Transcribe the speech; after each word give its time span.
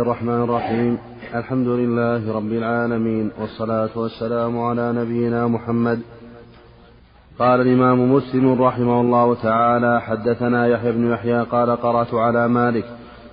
الرحمن 0.00 0.42
الرحيم. 0.42 0.98
الحمد 1.34 1.68
لله 1.68 2.32
رب 2.36 2.52
العالمين 2.52 3.30
والصلاة 3.40 3.94
والسلام 3.96 4.58
على 4.58 4.92
نبينا 4.92 5.46
محمد. 5.46 6.00
قال 7.38 7.60
الإمام 7.60 8.12
مسلم 8.12 8.62
رحمه 8.62 9.00
الله 9.00 9.34
تعالى 9.34 10.00
حدثنا 10.00 10.66
يحيى 10.66 10.92
بن 10.92 11.10
يحيى 11.10 11.42
قال 11.42 11.70
قرأت 11.70 12.14
على 12.14 12.48
مالك 12.48 12.84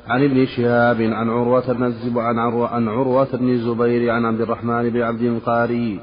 عن 0.08 0.24
ابن 0.24 0.46
شهاب 0.46 1.02
عن 1.02 1.30
عروة 1.30 1.74
بن 1.74 1.94
عن 2.18 2.40
عن 2.74 2.88
عروة 2.88 3.32
بن 3.34 3.50
الزبير 3.50 4.12
عن 4.12 4.26
عبد 4.26 4.42
الرحمن 4.42 4.90
بن 4.90 5.02
عبد 5.02 5.22
القاري. 5.22 6.00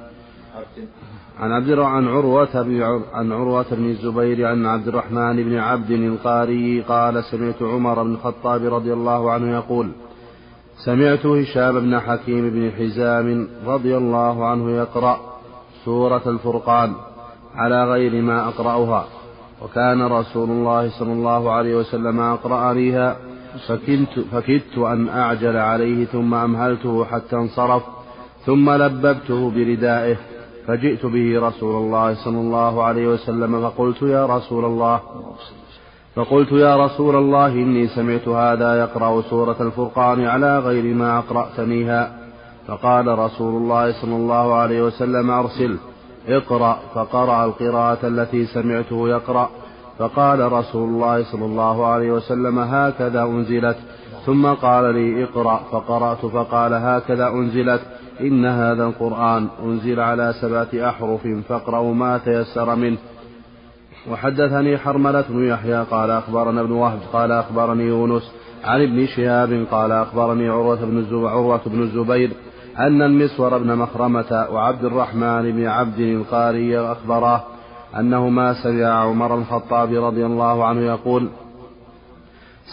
عن 1.41 1.53
عبد 1.53 1.71
عن 1.71 2.09
عروة 2.09 2.55
عن 3.15 3.33
عروة 3.33 3.67
بن 3.71 3.85
الزبير 3.91 4.47
عن 4.47 4.67
عبد 4.67 4.89
الرحمن 4.89 5.37
بن 5.37 5.55
عبد 5.59 5.91
القاري 5.91 6.81
قال 6.81 7.25
سمعت 7.25 7.63
عمر 7.63 8.03
بن 8.03 8.13
الخطاب 8.13 8.75
رضي 8.75 8.93
الله 8.93 9.33
عنه 9.33 9.57
يقول 9.57 9.91
سمعت 10.85 11.27
هشام 11.27 11.81
بن 11.81 12.01
حكيم 12.01 12.51
بن 12.51 12.73
حزام 12.79 13.49
رضي 13.67 13.97
الله 13.97 14.47
عنه 14.47 14.71
يقرأ 14.71 15.21
سورة 15.85 16.23
الفرقان 16.27 16.93
على 17.55 17.85
غير 17.85 18.23
ما 18.23 18.49
أقرأها 18.49 19.05
وكان 19.63 20.03
رسول 20.03 20.51
الله 20.51 20.91
صلى 20.99 21.13
الله 21.13 21.51
عليه 21.53 21.77
وسلم 21.77 22.21
أقرأنيها 22.21 23.17
فكدت, 23.69 24.25
فكدت 24.33 24.79
أن 24.79 25.09
أعجل 25.09 25.57
عليه 25.57 26.05
ثم 26.05 26.35
أمهلته 26.35 27.05
حتى 27.05 27.37
انصرف 27.37 27.83
ثم 28.47 28.71
لببته 28.71 29.51
بردائه 29.51 30.17
فجئت 30.67 31.07
به 31.07 31.49
رسول 31.49 31.75
الله 31.75 32.15
صلى 32.25 32.39
الله 32.39 32.83
عليه 32.83 33.09
وسلم 33.09 33.61
فقلت 33.63 34.03
يا 34.03 34.27
رسول 34.27 34.65
الله 34.65 35.01
فقلت 36.19 36.53
يا 36.53 36.77
رسول 36.77 37.17
الله 37.17 37.47
إني 37.47 37.89
سمعت 37.89 38.29
هذا 38.29 38.81
يقرأ 38.81 39.23
سورة 39.23 39.57
الفرقان 39.61 40.25
على 40.25 40.59
غير 40.59 40.95
ما 40.95 41.19
أقرأتنيها. 41.19 42.11
فقال 42.67 43.19
رسول 43.19 43.63
الله 43.63 43.93
صلى 44.03 44.17
الله 44.17 44.55
عليه 44.55 44.83
وسلم 44.83 45.31
أرسل 45.31 45.77
اقرأ 46.29 46.79
فقرأ 46.95 47.45
القراءة 47.45 47.99
التي 48.07 48.47
سمعته 48.47 49.09
يقرأ. 49.09 49.51
فقال 49.99 50.53
رسول 50.53 50.89
الله 50.89 51.25
صلى 51.25 51.45
الله 51.45 51.87
عليه 51.87 52.13
وسلم 52.13 52.59
هكذا 52.59 53.23
أنزلت. 53.23 53.77
ثم 54.27 54.47
قال 54.47 54.95
لي 54.95 55.25
اقرأ 55.25 55.61
فقرأت 55.73 56.27
فقال 56.27 56.75
هكذا 56.75 57.29
أنزلت. 57.29 57.81
إن 58.21 58.47
هذا 58.47 58.85
القرآن 58.85 59.49
أنزل 59.65 60.01
على 60.01 60.35
سبعة 60.41 60.89
أحرف 60.89 61.27
فاقرأوا 61.49 61.95
ما 61.95 62.19
تيسر 62.19 62.75
منه. 62.75 62.99
وحدثني 64.11 64.79
حرملة 64.79 65.25
بن 65.29 65.49
يحيى 65.49 65.83
قال 65.91 66.11
أخبرنا 66.11 66.61
ابن 66.61 66.73
وهب 66.73 66.99
قال 67.13 67.33
أخبرني 67.33 67.85
يونس 67.85 68.33
عن 68.65 68.83
ابن 68.83 69.07
شهاب 69.07 69.67
قال 69.71 69.93
أخبرني 69.93 70.49
عروة 70.49 70.85
بن 70.85 70.99
الزبير, 70.99 71.29
عروة 71.29 71.61
بن 71.67 71.83
الزبير 71.83 72.31
أن 72.79 73.03
المسور 73.03 73.59
بن 73.59 73.75
مخرمة 73.77 74.47
وعبد 74.51 74.85
الرحمن 74.85 75.53
بن 75.53 75.67
عبد 75.67 76.01
القاري 76.01 76.79
أخبراه 76.79 77.43
أنهما 77.99 78.55
سمع 78.63 78.87
عمر 78.87 79.35
الخطاب 79.35 80.05
رضي 80.05 80.27
الله 80.27 80.65
عنه 80.65 80.81
يقول 80.81 81.29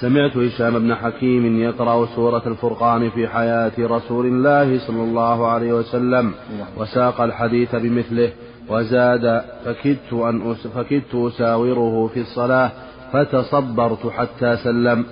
سمعت 0.02 0.38
هشام 0.38 0.80
بن 0.80 0.96
حكيم 0.96 1.60
يقرأ 1.60 2.06
سورة 2.06 2.42
الفرقان 2.48 3.10
في 3.10 3.28
حياة 3.28 3.72
رسول 3.80 4.26
الله 4.26 4.88
صلى 4.88 5.04
الله 5.04 5.48
عليه 5.48 5.74
وسلم 5.74 6.34
وساق 6.78 7.22
الحديث 7.22 7.76
بمثله. 7.76 8.32
وزاد 8.70 9.42
فكدت 9.66 10.14
أن 10.14 10.54
فكدت 10.54 11.16
أساوره 11.16 12.08
في 12.14 12.20
الصلاة 12.20 12.72
فتصبرت 13.14 14.08
حتى 14.08 14.58
سلم. 14.58 15.06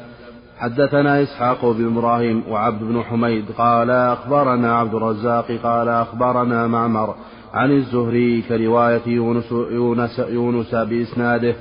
حدثنا 0.57 1.21
إسحاق 1.23 1.71
بن 1.71 1.97
إبراهيم 1.97 2.43
وعبد 2.49 2.83
بن 2.83 3.03
حميد 3.03 3.45
قال 3.57 3.89
أخبرنا 3.89 4.75
عبد 4.75 4.93
الرزاق 4.93 5.51
قال 5.63 5.89
أخبرنا 5.89 6.67
معمر 6.67 7.15
عن 7.53 7.71
الزهري 7.71 8.41
كرواية 8.41 9.01
يونس, 9.07 9.51
يونس, 9.51 10.19
يونس 10.19 10.75
بإسناده. 10.75 11.55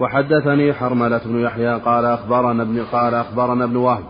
وحدثني 0.00 0.72
حرملة 0.72 1.20
بن 1.24 1.40
يحيى 1.40 1.74
قال 1.74 2.04
أخبرنا 2.04 2.62
ابن 2.62 2.82
قال 2.92 3.14
أخبرنا 3.14 3.64
ابن 3.64 3.76
وهب 3.76 4.04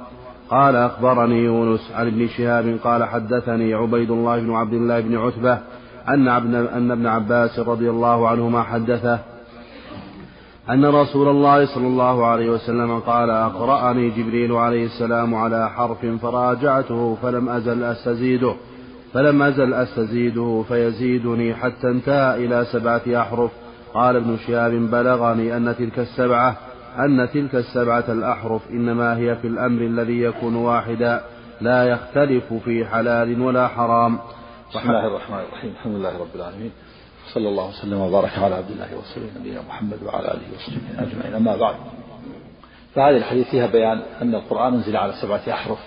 قال 0.50 0.76
أخبرني 0.76 1.44
يونس 1.44 1.93
عن 1.94 2.06
ابن 2.06 2.28
شهاب 2.28 2.78
قال 2.84 3.05
حدثني 3.05 3.75
عبيد 3.75 4.10
الله 4.10 4.41
بن 4.41 4.55
عبد 4.55 4.72
الله 4.72 5.00
بن 5.00 5.16
عتبة 5.16 5.59
أن 6.09 6.28
أن 6.28 6.91
ابن 6.91 7.06
عباس 7.06 7.59
رضي 7.59 7.91
الله 7.91 8.28
عنهما 8.28 8.62
حدثه 8.62 9.19
أن 10.71 10.84
رسول 10.84 11.28
الله 11.28 11.67
صلى 11.67 11.87
الله 11.87 12.27
عليه 12.27 12.50
وسلم 12.50 12.99
قال 12.99 13.31
أقرأني 13.31 14.11
جبريل 14.11 14.53
عليه 14.53 14.87
السلام 14.87 15.34
على 15.34 15.71
حرف 15.71 16.06
فراجعته 16.06 17.17
فلم 17.22 17.49
أزل 17.49 17.83
أستزيده 17.83 18.55
فلم 19.15 19.43
أزل 19.43 19.75
أستزيده 19.75 20.65
فيزيدني 20.69 21.55
حتى 21.55 21.89
انتهى 21.89 22.44
إلى 22.44 22.65
سبعة 22.73 23.03
أحرف. 23.09 23.50
قال 23.94 24.17
ابن 24.17 24.37
شهاب 24.47 24.73
بلغني 24.73 25.56
أن 25.56 25.75
تلك 25.78 25.99
السبعة 25.99 26.56
أن 26.99 27.28
تلك 27.34 27.55
السبعة 27.55 28.05
الأحرف 28.09 28.62
إنما 28.71 29.17
هي 29.17 29.37
في 29.37 29.47
الأمر 29.47 29.83
الذي 29.83 30.23
يكون 30.23 30.56
واحدا 30.56 31.21
لا 31.61 31.84
يختلف 31.84 32.55
في 32.65 32.84
حلال 32.84 33.41
ولا 33.41 33.69
حرام. 33.69 34.19
بسم 34.71 34.78
الله 34.78 35.06
الرحمن 35.06 35.38
الرحيم. 35.38 35.71
الحمد 35.71 35.94
لله 35.94 36.19
رب 36.19 36.37
العالمين. 36.37 36.72
صلى 37.34 37.49
الله 37.49 37.69
وسلم 37.69 38.00
وبارك 38.00 38.38
على 38.38 38.54
عبد 38.54 38.71
الله 38.71 38.97
ورسوله 38.97 39.31
نبينا 39.38 39.62
محمد 39.62 40.03
وعلى 40.03 40.28
آله 40.28 40.54
وصحبه 40.54 41.03
أجمعين. 41.03 41.34
أما 41.34 41.56
بعد 41.56 41.77
فهذه 42.94 43.16
الحديث 43.16 43.50
فيها 43.50 43.66
بيان 43.66 44.03
أن 44.22 44.34
القرآن 44.34 44.75
أنزل 44.75 44.97
على 44.97 45.12
سبعة 45.22 45.43
أحرف 45.49 45.78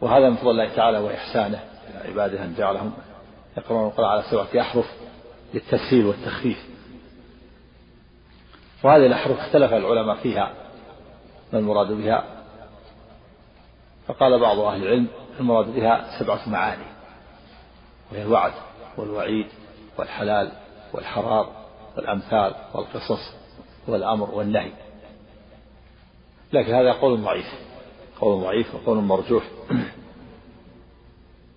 وهذا 0.00 0.30
من 0.30 0.36
فضل 0.36 0.50
الله 0.50 0.74
تعالى 0.76 0.98
وإحسانه. 0.98 1.60
إلى 1.90 2.10
عباده 2.10 2.44
أن 2.44 2.54
جعلهم 2.58 2.92
يقرؤون 3.56 3.86
القرآن 3.86 4.08
على 4.08 4.22
سبعة 4.30 4.60
أحرف 4.60 4.86
للتسهيل 5.54 6.06
والتخفيف. 6.06 6.66
وهذه 8.84 9.06
الأحرف 9.06 9.38
اختلف 9.38 9.72
العلماء 9.72 10.16
فيها 10.16 10.52
ما 11.52 11.58
المراد 11.58 11.92
بها؟ 11.92 12.35
فقال 14.08 14.38
بعض 14.38 14.58
أهل 14.58 14.82
العلم 14.82 15.06
المراد 15.40 15.74
بها 15.74 16.18
سبعة 16.18 16.48
معاني 16.48 16.86
وهي 18.12 18.22
الوعد 18.22 18.52
والوعيد 18.96 19.46
والحلال 19.98 20.52
والحرام 20.92 21.46
والأمثال 21.96 22.54
والقصص 22.74 23.34
والأمر 23.88 24.30
والنهي. 24.30 24.72
لكن 26.52 26.74
هذا 26.74 26.92
قول 26.92 27.22
ضعيف 27.22 27.46
قول 28.20 28.42
ضعيف 28.42 28.74
وقول 28.74 28.98
مرجوح. 28.98 29.44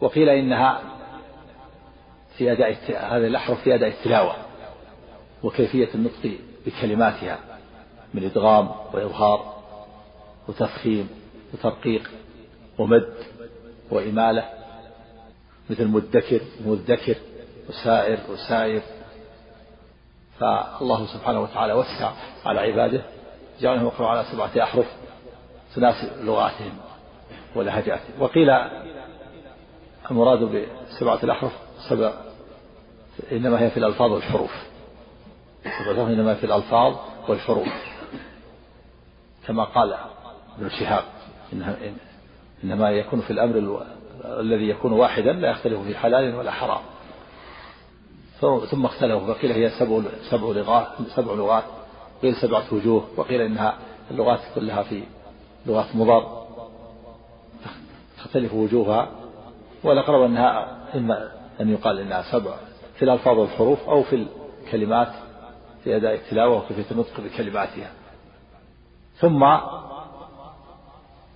وقيل 0.02 0.30
إنها 0.30 0.82
في 2.38 2.52
أداء 2.52 2.72
هذه 2.90 3.28
الأحرف 3.28 3.64
في 3.64 3.76
أداء 3.76 3.90
التلاوة 3.90 4.36
وكيفية 5.44 5.90
النطق 5.96 6.38
بكلماتها 6.66 7.40
من 8.14 8.24
إدغام 8.24 8.70
وإظهار 8.94 9.54
وتفخيم 10.48 11.10
وترقيق. 11.54 12.10
ومد 12.80 13.14
وإمالة 13.92 14.50
مثل 15.70 15.88
مدكر 15.88 16.42
مدكر 16.66 17.16
وسائر 17.70 18.20
وسائر. 18.30 18.82
فالله 20.40 21.06
سبحانه 21.06 21.42
وتعالى 21.42 21.74
وسع 21.74 22.12
على 22.46 22.60
عباده 22.60 23.02
جعلهم 23.62 23.86
يقرأوا 23.86 24.10
على 24.10 24.26
سبعة 24.32 24.64
أحرف 24.64 24.86
تناسب 25.76 26.24
لغاتهم 26.24 26.78
ولهجاتهم. 27.56 28.22
وقيل 28.22 28.50
المراد 30.12 30.40
بسبعة 30.40 31.20
الأحرف 31.24 31.52
سبع 31.90 32.14
إنما 33.32 33.62
هي 33.62 33.70
في 33.70 33.78
الألفاظ 33.78 34.12
والحروف. 34.12 34.52
إنما 35.88 36.36
في 36.36 36.46
الألفاظ 36.46 36.96
والحروف. 37.28 37.68
كما 39.48 39.64
قال 39.64 39.98
ابن 40.58 40.70
شهاب 40.70 41.04
إنها 41.54 41.78
إنما 42.64 42.90
يكون 42.90 43.22
في 43.22 43.34
الأمر 43.34 43.86
الذي 44.26 44.70
يكون 44.70 44.92
واحدا 44.92 45.34
لا 45.34 45.52
يختلف 45.52 45.80
في 45.80 45.98
حلال 45.98 46.36
ولا 46.36 46.52
حرام. 46.52 46.82
ثم 48.72 48.86
اختلفوا 48.86 49.34
فقيل 49.34 49.52
هي 49.52 49.70
سبع 49.70 50.02
سبع 50.30 50.48
لغات 50.48 50.88
سبع 51.16 51.34
لغات. 51.34 51.64
قيل 52.22 52.36
سبعة 52.36 52.64
وجوه 52.72 53.08
وقيل 53.18 53.42
إنها 53.42 53.78
اللغات 54.12 54.40
كلها 54.56 54.84
في 54.84 55.04
لغات 55.66 55.96
مضر 55.96 56.46
تختلف 58.18 58.54
وجوهها 58.54 59.10
والأقرب 59.84 60.22
أنها 60.22 60.78
إما 60.96 61.32
أن 61.62 61.70
يقال 61.70 62.00
إنها 62.00 62.22
سبع 62.32 62.56
في 62.96 63.06
الألفاظ 63.06 63.38
والحروف 63.38 63.90
أو 63.90 64.04
في 64.04 64.28
الكلمات 64.66 65.08
في 65.84 65.96
أداء 65.96 66.14
التلاوة 66.14 66.58
وكيفية 66.58 66.92
النطق 66.92 67.22
بكلماتها. 67.22 67.92
ثم 69.16 69.44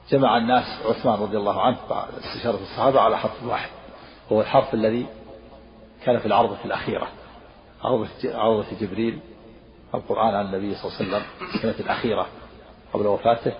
جمع 0.09 0.38
الناس 0.38 0.65
عثمان 0.85 1.19
رضي 1.19 1.38
الله 1.38 1.61
عنه 1.61 1.77
بعد 1.89 2.07
استشارة 2.23 2.59
الصحابة 2.61 3.01
على 3.01 3.17
حرف 3.17 3.44
واحد. 3.44 3.69
هو 4.31 4.41
الحرف 4.41 4.73
الذي 4.73 5.05
كان 6.05 6.19
في 6.19 6.25
العرضة 6.25 6.57
الأخيرة 6.65 7.07
عرضة 7.83 8.65
جبريل 8.81 9.19
القرآن 9.95 10.35
على 10.35 10.41
النبي 10.41 10.75
صلى 10.75 10.91
الله 10.91 10.97
عليه 11.00 11.07
وسلم 11.07 11.50
السنة 11.55 11.85
الأخيرة 11.85 12.27
قبل 12.94 13.07
وفاته. 13.07 13.53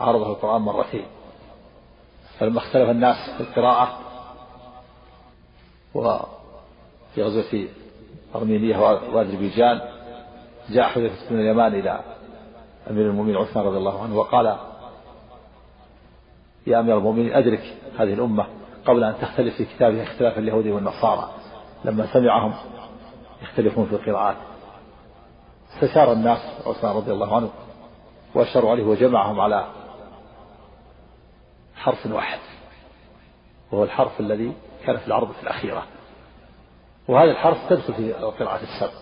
عارضه 0.00 0.30
القرآن 0.32 0.60
مرتين. 0.62 1.06
فلما 2.38 2.58
اختلف 2.58 2.90
الناس 2.90 3.30
في 3.36 3.40
القراءة 3.40 3.98
وفي 5.94 7.22
غزوة 7.22 7.68
أرمينية 8.34 8.76
وأذربيجان 9.12 9.80
جاء 10.70 10.88
حذيفة 10.88 11.30
بن 11.30 11.40
اليمان 11.40 11.74
إلى 11.74 12.00
أمير 12.90 13.06
المؤمنين 13.06 13.36
عثمان 13.36 13.66
رضي 13.66 13.76
الله 13.76 14.02
عنه 14.02 14.16
وقال 14.16 14.56
يا 16.66 16.80
أمير 16.80 16.98
المؤمنين 16.98 17.32
أدرك 17.32 17.76
هذه 17.98 18.14
الأمة 18.14 18.46
قبل 18.84 19.04
أن 19.04 19.14
تختلف 19.20 19.56
في 19.56 19.64
كتابها 19.64 20.02
اختلاف 20.02 20.38
اليهود 20.38 20.66
والنصارى. 20.66 21.30
لما 21.84 22.12
سمعهم 22.12 22.54
يختلفون 23.42 23.86
في 23.86 23.92
القراءات. 23.92 24.36
استشار 25.74 26.12
الناس 26.12 26.38
عثمان 26.66 26.96
رضي 26.96 27.12
الله 27.12 27.36
عنه 27.36 27.50
وأشاروا 28.34 28.70
عليه 28.70 28.84
وجمعهم 28.84 29.40
على 29.40 29.66
حرف 31.76 32.06
واحد 32.06 32.38
وهو 33.72 33.84
الحرف 33.84 34.20
الذي 34.20 34.52
كان 34.84 34.96
في 34.96 35.06
العرض 35.06 35.32
في 35.32 35.42
الأخيرة. 35.42 35.82
وهذا 37.08 37.30
الحرف 37.30 37.68
تدخل 37.68 37.94
في 37.94 38.12
قراءة 38.12 38.62
السبع 38.62 38.98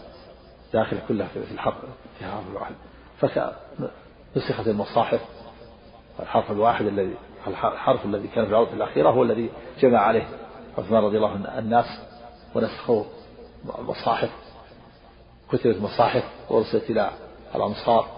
داخل 0.72 0.98
كلها 1.08 1.26
في 1.26 1.52
الحرف 1.52 1.74
في 2.18 2.24
حرف 2.24 2.50
الواحد. 2.50 2.74
فنسخت 3.18 4.66
المصاحف 4.66 5.20
الحرف 6.20 6.50
الواحد 6.50 6.86
الذي 6.86 7.14
الحرف 7.46 8.04
الذي 8.04 8.28
كان 8.28 8.44
في 8.44 8.50
العرض 8.50 8.72
الأخيرة 8.72 9.10
هو 9.10 9.22
الذي 9.22 9.50
جمع 9.80 9.98
عليه 9.98 10.28
عثمان 10.78 11.04
رضي 11.04 11.16
الله 11.16 11.30
عنه 11.30 11.58
الناس 11.58 11.86
ونسخوا 12.54 13.04
المصاحف 13.78 14.30
كتبت 15.52 15.80
مصاحف 15.80 16.24
وارسلت 16.50 16.90
إلى 16.90 17.10
الأمصار 17.54 18.08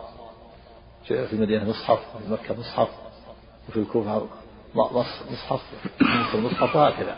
في 1.04 1.32
المدينة 1.32 1.68
مصحف 1.68 2.16
وفي 2.16 2.32
مكة 2.32 2.60
مصحف 2.60 2.88
وفي 3.68 3.80
الكوفة 3.80 4.26
مصحف 4.74 5.62
في 5.98 6.34
المصحف 6.34 6.76
وهكذا. 6.76 7.16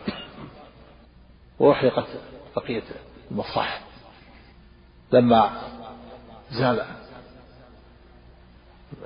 وأحرقت 1.58 2.06
بقية 2.56 2.82
المصاحف. 3.30 3.82
لما 5.12 5.50
زال 6.50 6.84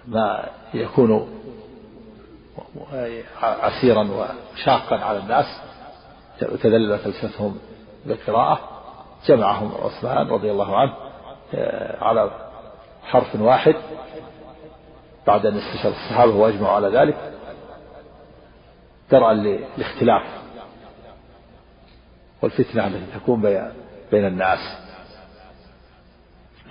ما 0.06 0.48
يكون 0.74 1.40
عسيرا 3.42 4.08
وشاقا 4.54 4.96
على 4.96 5.18
الناس 5.18 5.46
تذللت 6.38 7.06
ألسنتهم 7.06 7.58
بالقراءة 8.06 8.60
جمعهم 9.26 9.72
عثمان 9.84 10.28
رضي 10.28 10.50
الله 10.50 10.76
عنه 10.76 10.94
آه، 11.54 12.04
على 12.04 12.30
حرف 13.02 13.40
واحد. 13.40 13.74
بعد 15.26 15.46
أن 15.46 15.58
استشار 15.58 15.92
الصحابة 15.92 16.36
وأجمعوا 16.36 16.74
على 16.74 16.88
ذلك 16.88 17.32
درعا 19.10 19.32
للاختلاف 19.34 20.22
والفتنة 22.42 22.86
التي 22.86 23.18
تكون 23.18 23.40
بين 24.10 24.26
الناس. 24.26 24.58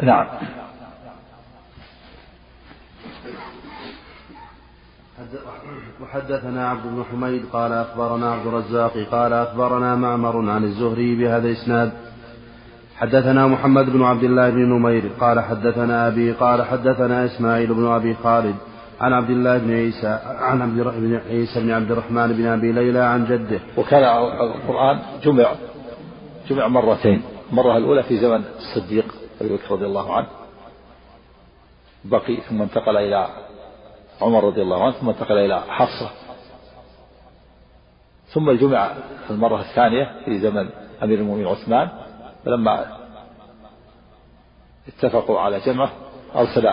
نعم. 0.02 0.28
وحدثنا 6.02 6.70
عبد 6.70 6.84
بن 6.84 7.04
حميد 7.12 7.46
قال 7.54 7.72
أخبرنا 7.72 8.32
عبد 8.32 8.48
الرزاق 8.48 8.98
قال 9.12 9.34
أخبرنا 9.34 9.96
معمر 9.96 10.50
عن 10.50 10.64
الزهري 10.64 11.16
بهذا 11.16 11.48
الإسناد. 11.48 11.92
حدثنا 12.96 13.48
محمد 13.48 13.90
بن 13.90 14.04
عبد 14.04 14.24
الله 14.24 14.50
بن 14.50 14.60
نمير 14.70 15.12
قال 15.20 15.40
حدثنا 15.40 16.08
أبي 16.08 16.32
قال 16.32 16.66
حدثنا 16.66 17.26
إسماعيل 17.26 17.74
بن 17.74 17.88
أبي 17.88 18.16
خالد 18.24 18.56
عن 19.02 19.14
عبد 19.14 19.30
الله 19.30 19.58
بن 19.58 19.74
عيسى 19.74 20.20
عن 20.26 20.62
عبد 20.62 20.80
بن 20.82 21.20
عيسى 21.30 21.62
بن 21.62 21.72
عبد 21.72 21.92
الرحمن 21.92 22.28
بن 22.28 22.46
أبي 22.46 22.72
ليلى 22.72 23.00
عن 23.00 23.26
جده. 23.26 23.60
وكان 23.78 24.04
القرآن 24.04 25.00
جمع 25.24 25.52
جمع 26.50 26.68
مرتين. 26.68 27.22
المرة 27.52 27.78
الأولى 27.78 28.04
في 28.04 28.18
زمن 28.18 28.44
الصديق 28.58 29.06
أبي 29.42 29.50
بكر 29.50 29.72
رضي 29.72 29.86
الله 29.86 30.16
عنه. 30.16 30.28
بقي 32.06 32.38
ثم 32.50 32.62
انتقل 32.62 32.98
إلى 32.98 33.28
عمر 34.24 34.44
رضي 34.44 34.62
الله 34.62 34.84
عنه 34.84 34.92
ثم 34.92 35.10
انتقل 35.10 35.38
إلى 35.38 35.62
حفصة. 35.62 36.10
ثم 38.28 38.52
جمع 38.52 38.92
المرة 39.30 39.62
الثانية 39.62 40.22
في 40.26 40.40
زمن 40.40 40.70
أمير 41.04 41.20
المؤمنين 41.20 41.48
عثمان 41.48 41.90
فلما 42.46 42.98
اتفقوا 44.88 45.40
على 45.40 45.60
جمعه 45.60 45.92
أرسل 46.36 46.68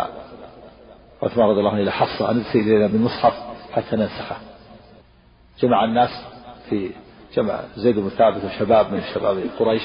عثمان 1.22 1.48
رضي 1.48 1.58
الله 1.58 1.70
عنه 1.70 1.82
إلى 1.82 1.92
حفصة 1.92 2.30
أن 2.30 2.36
ارسل 2.36 2.58
إلينا 2.58 2.86
بالمصحف 2.86 3.34
حتى 3.72 3.96
ننسخه. 3.96 4.36
جمع 5.60 5.84
الناس 5.84 6.10
في 6.68 6.90
جمع 7.34 7.60
زيد 7.76 7.98
بن 7.98 8.08
ثابت 8.08 8.44
وشباب 8.44 8.92
من 8.92 9.02
شباب 9.14 9.44
قريش 9.58 9.82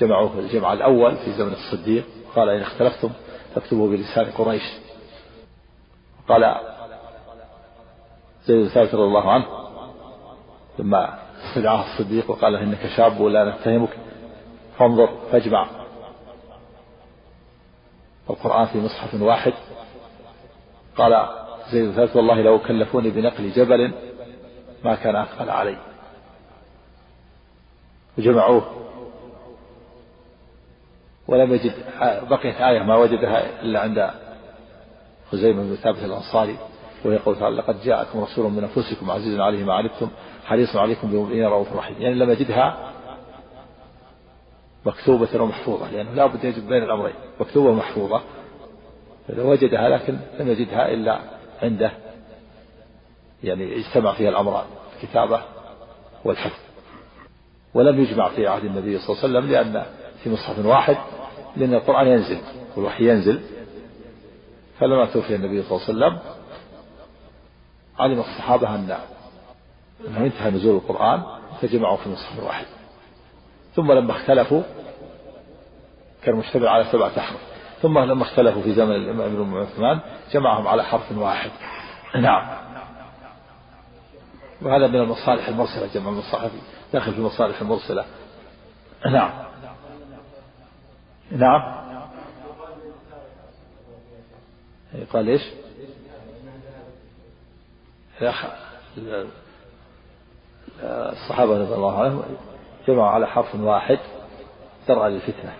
جمعوه 0.00 0.28
في 0.28 0.40
الجمع 0.40 0.72
الأول 0.72 1.16
في 1.16 1.32
زمن 1.32 1.52
الصديق 1.52 2.04
قال 2.34 2.48
إن 2.48 2.60
اختلفتم 2.60 3.10
فاكتبوا 3.54 3.88
بلسان 3.88 4.24
قريش. 4.24 4.62
قال 6.28 6.56
زيد 8.46 8.62
بن 8.62 8.68
ثابت 8.68 8.94
رضي 8.94 9.04
الله 9.04 9.32
عنه. 9.32 9.46
لما 10.78 11.18
استدعاه 11.48 11.84
الصديق 11.84 12.30
وقال 12.30 12.52
له 12.52 12.62
إنك 12.62 12.86
شاب 12.96 13.20
ولا 13.20 13.44
نتهمك. 13.44 13.96
فانظر 14.78 15.08
فاجمع. 15.32 15.66
القرآن 18.30 18.66
في 18.66 18.78
مصحف 18.78 19.22
واحد. 19.22 19.52
قال 20.96 21.28
زيد 21.72 21.92
ثابت 21.92 22.16
والله 22.16 22.42
لو 22.42 22.58
كلفوني 22.58 23.10
بنقل 23.10 23.50
جبل 23.50 23.92
ما 24.84 24.94
كان 24.94 25.16
أثقل 25.16 25.50
علي. 25.50 25.76
وجمعوه. 28.18 28.62
ولم 31.28 31.54
يجد 31.54 31.74
بقيت 32.30 32.60
آية 32.60 32.82
ما 32.82 32.96
وجدها 32.96 33.62
إلا 33.62 33.80
عند 33.80 34.10
خزيمة 35.32 35.62
بن 35.62 35.74
ثابت 35.74 35.98
الأنصاري. 35.98 36.58
وهي 37.06 37.16
قول 37.16 37.38
تعالى 37.38 37.56
لقد 37.56 37.82
جاءكم 37.82 38.20
رسول 38.20 38.52
من 38.52 38.64
أنفسكم 38.64 39.10
عزيز 39.10 39.40
عليه 39.40 39.64
ما 39.64 39.74
عنتم 39.74 40.08
حريص 40.44 40.76
عليكم 40.76 41.08
بالمؤمنين 41.08 41.44
رؤوف 41.44 41.72
رحيم. 41.72 41.96
يعني 42.02 42.14
لم 42.14 42.30
يجدها 42.30 42.92
مكتوبة 44.86 45.42
ومحفوظة 45.42 45.90
لأنه 45.90 46.12
لا 46.12 46.26
بد 46.26 46.44
يجد 46.44 46.68
بين 46.68 46.82
الأمرين 46.82 47.14
مكتوبة 47.40 47.70
ومحفوظة 47.70 48.22
فلو 49.28 49.50
وجدها 49.50 49.88
لكن 49.88 50.18
لم 50.40 50.48
يجدها 50.48 50.90
إلا 50.94 51.20
عنده 51.62 51.92
يعني 53.44 53.76
اجتمع 53.76 54.12
فيها 54.12 54.28
الأمران 54.28 54.64
الكتابة 54.96 55.40
والحفظ 56.24 56.60
ولم 57.74 58.00
يجمع 58.00 58.28
في 58.28 58.46
عهد 58.46 58.64
النبي 58.64 58.98
صلى 58.98 59.16
الله 59.16 59.38
عليه 59.38 59.38
وسلم 59.38 59.52
لأن 59.52 59.86
في 60.22 60.30
مصحف 60.30 60.66
واحد 60.66 60.96
لأن 61.56 61.74
القرآن 61.74 62.06
ينزل 62.06 62.38
والوحي 62.76 63.08
ينزل. 63.10 63.40
فلما 64.80 65.04
توفي 65.06 65.34
النبي 65.34 65.62
صلى 65.62 65.78
الله 65.78 66.06
عليه 66.06 66.16
وسلم 66.16 66.35
علم 67.98 68.20
الصحابة 68.20 68.74
أن 68.74 68.98
أنه 70.08 70.18
انتهى 70.18 70.50
نزول 70.50 70.76
القرآن 70.76 71.22
فجمعوا 71.60 71.96
في 71.96 72.08
مصحف 72.08 72.42
واحد. 72.42 72.66
ثم 73.74 73.92
لما 73.92 74.12
اختلفوا 74.12 74.62
كان 76.22 76.36
مجتمع 76.36 76.70
على 76.70 76.84
سبعة 76.92 77.12
أحرف. 77.18 77.40
ثم 77.82 77.98
لما 77.98 78.22
اختلفوا 78.22 78.62
في 78.62 78.74
زمن 78.74 78.94
الإمام 78.94 79.40
ابن 79.40 79.56
عثمان 79.56 80.00
جمعهم 80.32 80.68
على 80.68 80.84
حرف 80.84 81.12
واحد. 81.12 81.50
نعم. 82.14 82.66
وهذا 84.62 84.86
من 84.86 85.00
المصالح 85.00 85.48
المرسلة 85.48 85.86
جمع 85.94 86.08
المصاحف 86.08 86.50
داخل 86.92 87.12
في 87.12 87.18
المصالح 87.18 87.60
المرسلة. 87.60 88.04
نعم. 89.06 89.30
نعم. 91.30 91.86
قال 95.12 95.28
إيش؟ 95.28 95.42
الصحابة 101.12 101.58
رضي 101.58 101.74
الله 101.74 102.02
عنهم 102.02 102.22
جمعوا 102.88 103.08
على 103.08 103.26
حرف 103.26 103.54
واحد 103.54 103.98
درعا 104.88 105.08
للفتنة 105.08 105.52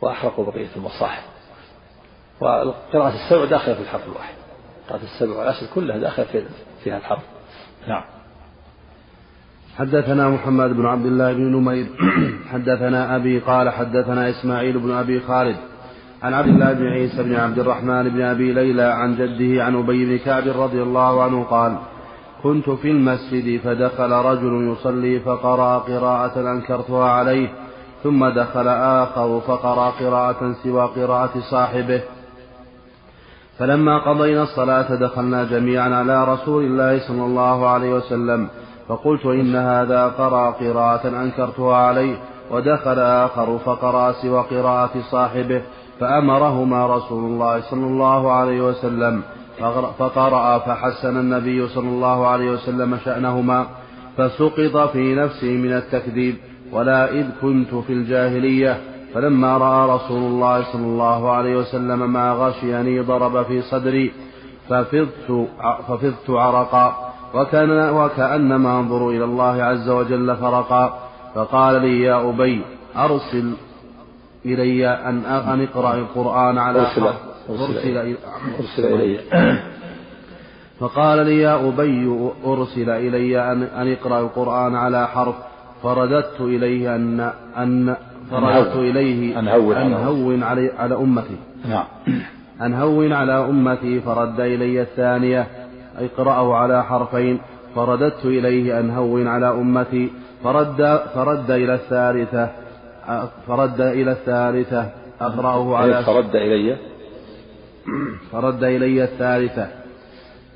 وأحرقوا 0.00 0.44
بقية 0.44 0.68
المصاحف. 0.76 1.24
وقراءة 2.40 3.14
السبع 3.14 3.44
داخلة 3.44 3.74
في 3.74 3.80
الحرف 3.80 4.06
الواحد. 4.06 4.34
قراءة 4.88 5.02
السبع 5.02 5.38
والعشر 5.38 5.66
كلها 5.74 5.98
داخلة 5.98 6.26
في 6.26 6.44
فيها 6.84 6.96
الحرف. 6.96 7.22
نعم. 7.88 8.04
حدثنا 9.76 10.28
محمد 10.28 10.70
بن 10.70 10.86
عبد 10.86 11.06
الله 11.06 11.32
بن 11.32 11.56
نمير. 11.56 11.86
حدثنا 12.52 13.16
أبي 13.16 13.38
قال 13.38 13.70
حدثنا 13.70 14.30
إسماعيل 14.30 14.78
بن 14.78 14.90
أبي 14.90 15.20
خالد. 15.20 15.56
عن 16.22 16.34
عبد 16.34 16.48
الله 16.48 16.72
بن 16.72 16.86
عيسى 16.86 17.22
بن 17.22 17.34
عبد 17.34 17.58
الرحمن 17.58 18.08
بن 18.08 18.22
أبي 18.22 18.52
ليلى 18.52 18.82
عن 18.82 19.14
جده 19.16 19.64
عن 19.64 19.76
أبي 19.76 20.04
بن 20.04 20.18
كعب 20.18 20.48
رضي 20.48 20.82
الله 20.82 21.22
عنه 21.22 21.44
قال 21.44 21.76
كنت 22.42 22.70
في 22.70 22.90
المسجد 22.90 23.60
فدخل 23.60 24.12
رجل 24.12 24.72
يصلي 24.72 25.20
فقرأ 25.20 25.78
قراءة 25.78 26.52
أنكرتها 26.52 27.04
عليه 27.04 27.48
ثم 28.02 28.28
دخل 28.28 28.68
آخر 28.68 29.40
فقرأ 29.40 29.90
قراءة 29.90 30.52
سوى 30.62 30.84
قراءة 30.96 31.40
صاحبه. 31.50 32.00
فلما 33.58 33.98
قضينا 33.98 34.42
الصلاة 34.42 34.94
دخلنا 34.94 35.44
جميعا 35.44 35.94
على 35.94 36.24
رسول 36.24 36.64
الله 36.64 36.98
صلى 37.08 37.24
الله 37.24 37.68
عليه 37.68 37.94
وسلم 37.94 38.48
فقلت 38.88 39.26
إن 39.26 39.56
هذا 39.56 40.08
قرأ 40.08 40.50
قراءة 40.50 41.08
أنكرتها 41.08 41.76
عليه 41.76 42.16
ودخل 42.50 42.98
آخر 42.98 43.58
فقرأ 43.58 44.12
سوى 44.12 44.40
قراءة 44.50 45.00
صاحبه 45.10 45.62
فأمرهما 46.00 46.86
رسول 46.96 47.24
الله 47.24 47.60
صلى 47.60 47.86
الله 47.86 48.32
عليه 48.32 48.60
وسلم. 48.60 49.22
فقرأ 49.98 50.58
فحسن 50.58 51.16
النبي 51.16 51.68
صلى 51.68 51.88
الله 51.88 52.26
عليه 52.26 52.50
وسلم 52.50 52.98
شأنهما. 53.04 53.66
فسقط 54.16 54.90
في 54.92 55.14
نفسي 55.14 55.56
من 55.56 55.72
التكذيب 55.72 56.34
ولا 56.72 57.12
إذ 57.12 57.26
كنت 57.42 57.74
في 57.74 57.92
الجاهلية. 57.92 58.80
فلما 59.14 59.58
رأى 59.58 59.96
رسول 59.96 60.22
الله 60.22 60.62
صلى 60.72 60.86
الله 60.86 61.30
عليه 61.30 61.56
وسلم 61.56 62.12
ما 62.12 62.32
غشيني 62.32 63.00
ضرب 63.00 63.42
في 63.42 63.62
صدري. 63.62 64.12
ففضت 64.68 65.48
ففضت 65.88 66.30
عرقا. 66.30 67.12
وكان 67.34 67.90
وكأنما 67.90 68.80
أنظر 68.80 69.08
إلى 69.08 69.24
الله 69.24 69.62
عز 69.62 69.88
وجل 69.88 70.36
فرقا. 70.36 70.98
فقال 71.34 71.82
لي 71.82 72.02
يا 72.02 72.30
أبي 72.30 72.60
أرسل 72.96 73.52
إلي 74.46 74.88
أن 74.88 75.24
أن 75.24 75.62
اقرأ 75.62 75.94
القرآن 75.94 76.58
على 76.58 76.80
أرسل 76.80 77.02
أرسل, 77.50 78.16
أرسل 78.58 78.94
إلي. 78.94 79.18
فقال 80.80 81.26
لي 81.26 81.38
يا 81.40 81.68
أبي 81.68 82.30
أرسل 82.46 82.90
إلي 82.90 83.52
أن, 83.52 83.62
أن 83.62 83.92
اقرأ 83.92 84.20
القرآن 84.20 84.74
على 84.74 85.08
حرف. 85.08 85.34
فرددت 85.82 86.40
إليه 86.40 86.96
أن 86.96 87.30
أن 87.56 87.96
فرددت 88.30 88.76
إليه 88.76 89.38
أن 89.38 89.48
هون 89.48 89.76
أن 89.76 89.92
هون 89.92 90.42
على, 90.42 90.70
على 90.78 90.94
أمتي. 90.94 91.36
نعم. 91.68 91.84
أن 92.62 92.74
هون 92.74 93.12
على 93.12 93.32
أمتي 93.32 94.00
فرد 94.00 94.40
إلي 94.40 94.82
الثانية. 94.82 95.46
اقرأه 95.98 96.54
على 96.54 96.84
حرفين. 96.84 97.38
فرددت 97.76 98.24
إليه 98.24 98.80
أن 98.80 98.90
هون 98.90 99.26
على 99.26 99.50
أمتي. 99.50 100.10
فرد 100.44 101.00
فرد 101.14 101.50
إلى 101.50 101.74
الثالثة. 101.74 102.50
فرد 103.46 103.80
إلى 103.80 104.12
الثالثة. 104.12 104.90
أقرأه 105.20 105.76
على 105.76 106.02
فرد 106.02 106.36
إلي. 106.36 106.76
فرد 108.32 108.64
إلي 108.64 109.04
الثالثة. 109.04 109.68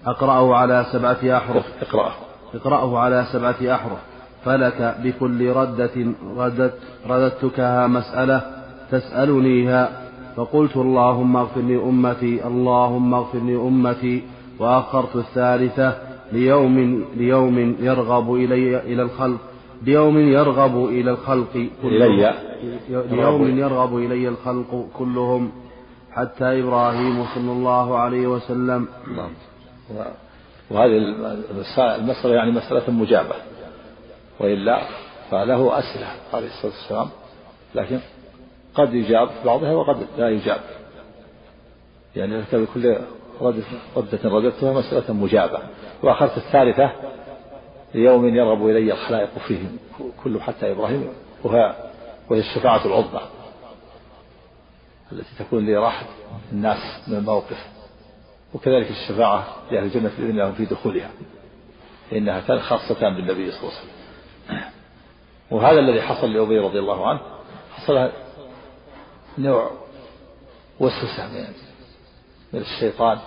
أقرأه 0.06 0.56
على 0.56 0.86
سبعة 0.92 1.36
أحرف. 1.36 1.64
اقرأه. 1.82 2.12
اقرأه 2.54 2.98
على 2.98 3.24
سبعة 3.32 3.74
أحرف. 3.74 3.98
فلك 4.44 4.96
بكل 5.02 5.50
ردة 5.50 5.90
ردت 6.36 6.74
رددتكها 7.08 7.86
مسألة 7.86 8.40
تسألنيها. 8.90 9.90
فقلت 10.36 10.76
اللهم 10.76 11.36
اغفر 11.36 11.60
لي 11.60 11.76
أمتي 11.76 12.46
اللهم 12.46 13.14
اغفر 13.14 13.38
لي 13.38 13.56
أمتي 13.56 14.22
وأخرت 14.58 15.16
الثالثة 15.16 15.92
ليوم 16.32 17.04
ليوم 17.16 17.76
يرغب 17.80 18.34
إلي 18.34 18.78
إلى 18.78 19.02
الخلق. 19.02 19.40
ليوم 19.82 20.18
يرغب 20.18 20.84
إلى 20.88 21.10
الخلق 21.10 21.68
إلي. 21.84 22.34
ليوم 22.88 23.58
يرغب 23.58 23.96
إلي 23.96 24.28
الخلق 24.28 24.88
كلهم. 24.98 25.52
حتى 26.12 26.60
إبراهيم 26.60 27.24
صلى 27.34 27.52
الله 27.52 27.98
عليه 27.98 28.26
وسلم. 28.26 28.88
وهذه 30.70 30.96
المسألة 31.78 32.34
يعني 32.34 32.50
مسألة 32.50 32.90
مجابة. 32.90 33.34
وإلا 34.40 34.82
فله 35.30 35.78
أسئلة 35.78 36.06
عليه 36.34 36.46
الصلاة 36.46 36.72
والسلام. 36.72 37.08
لكن 37.74 37.98
قد 38.74 38.94
يجاب 38.94 39.28
بعضها 39.44 39.72
وقد 39.72 39.96
لا 40.18 40.28
يجاب. 40.28 40.60
يعني 42.16 42.42
بكل 42.52 42.96
ردة 43.40 43.62
رددتها 44.24 44.72
مسألة 44.72 45.14
مجابة. 45.14 45.58
وأخذت 46.02 46.36
الثالثة 46.36 46.90
ليوم 47.94 48.28
يرغب 48.28 48.66
إلي 48.66 48.92
الخلائق 48.92 49.38
فيه 49.38 49.58
كله 50.24 50.40
حتى 50.40 50.72
إبراهيم 50.72 51.08
وهي 51.44 51.90
وهي 52.30 52.40
الشفاعة 52.40 52.86
العظمى 52.86 53.20
التي 55.12 55.30
تكون 55.38 55.66
لراحة 55.66 56.06
الناس 56.52 57.08
من 57.08 57.16
الموقف. 57.16 57.66
وكذلك 58.54 58.90
الشفاعة 58.90 59.46
لأهل 59.70 59.84
الجنة 59.84 60.10
بإذن 60.18 60.30
الله 60.30 60.52
في 60.52 60.64
دخولها 60.64 61.10
إنها 62.12 62.40
كانت 62.40 62.60
خاصة 62.60 63.00
بالنبي 63.00 63.50
صلى 63.50 63.60
الله 63.60 63.72
عليه 63.78 63.80
وسلم. 63.80 64.70
وهذا 65.50 65.78
الذي 65.78 66.02
حصل 66.02 66.32
لأبي 66.32 66.58
رضي 66.58 66.78
الله 66.78 67.08
عنه 67.08 67.20
حصل 67.74 68.10
نوع 69.38 69.70
وسوسة 70.80 71.26
من 72.52 72.60
الشيطان 72.60 73.18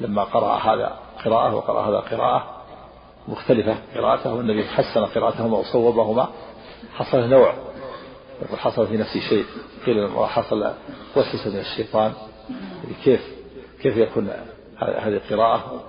لما 0.00 0.24
قرأ 0.24 0.56
هذا 0.56 0.98
قراءة 1.24 1.54
وقرأ 1.54 1.88
هذا 1.88 1.98
قراءة. 1.98 2.55
مختلفة 3.28 3.76
قراءته 3.94 4.34
والنبي 4.34 4.64
حسن 4.64 5.04
قراءتهما 5.04 5.58
وصوبهما. 5.58 6.28
حصل 6.94 7.28
نوع 7.28 7.54
حصل 8.56 8.86
في 8.86 8.96
نفسي 8.96 9.20
شيء 9.20 9.44
قيل 9.86 10.10
حصل 10.26 10.72
وسوسة 11.16 11.50
من 11.50 11.58
الشيطان. 11.58 12.12
كيف 13.04 13.20
كيف 13.82 13.96
يكون 13.96 14.30
هذه 14.78 15.16
القراءة؟ 15.16 15.84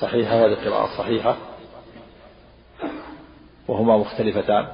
صحيحة 0.00 0.34
هذه 0.34 0.52
القراءة 0.52 0.98
صحيحة؟ 0.98 1.36
وهما 3.68 3.96
مختلفتان. 3.96 4.68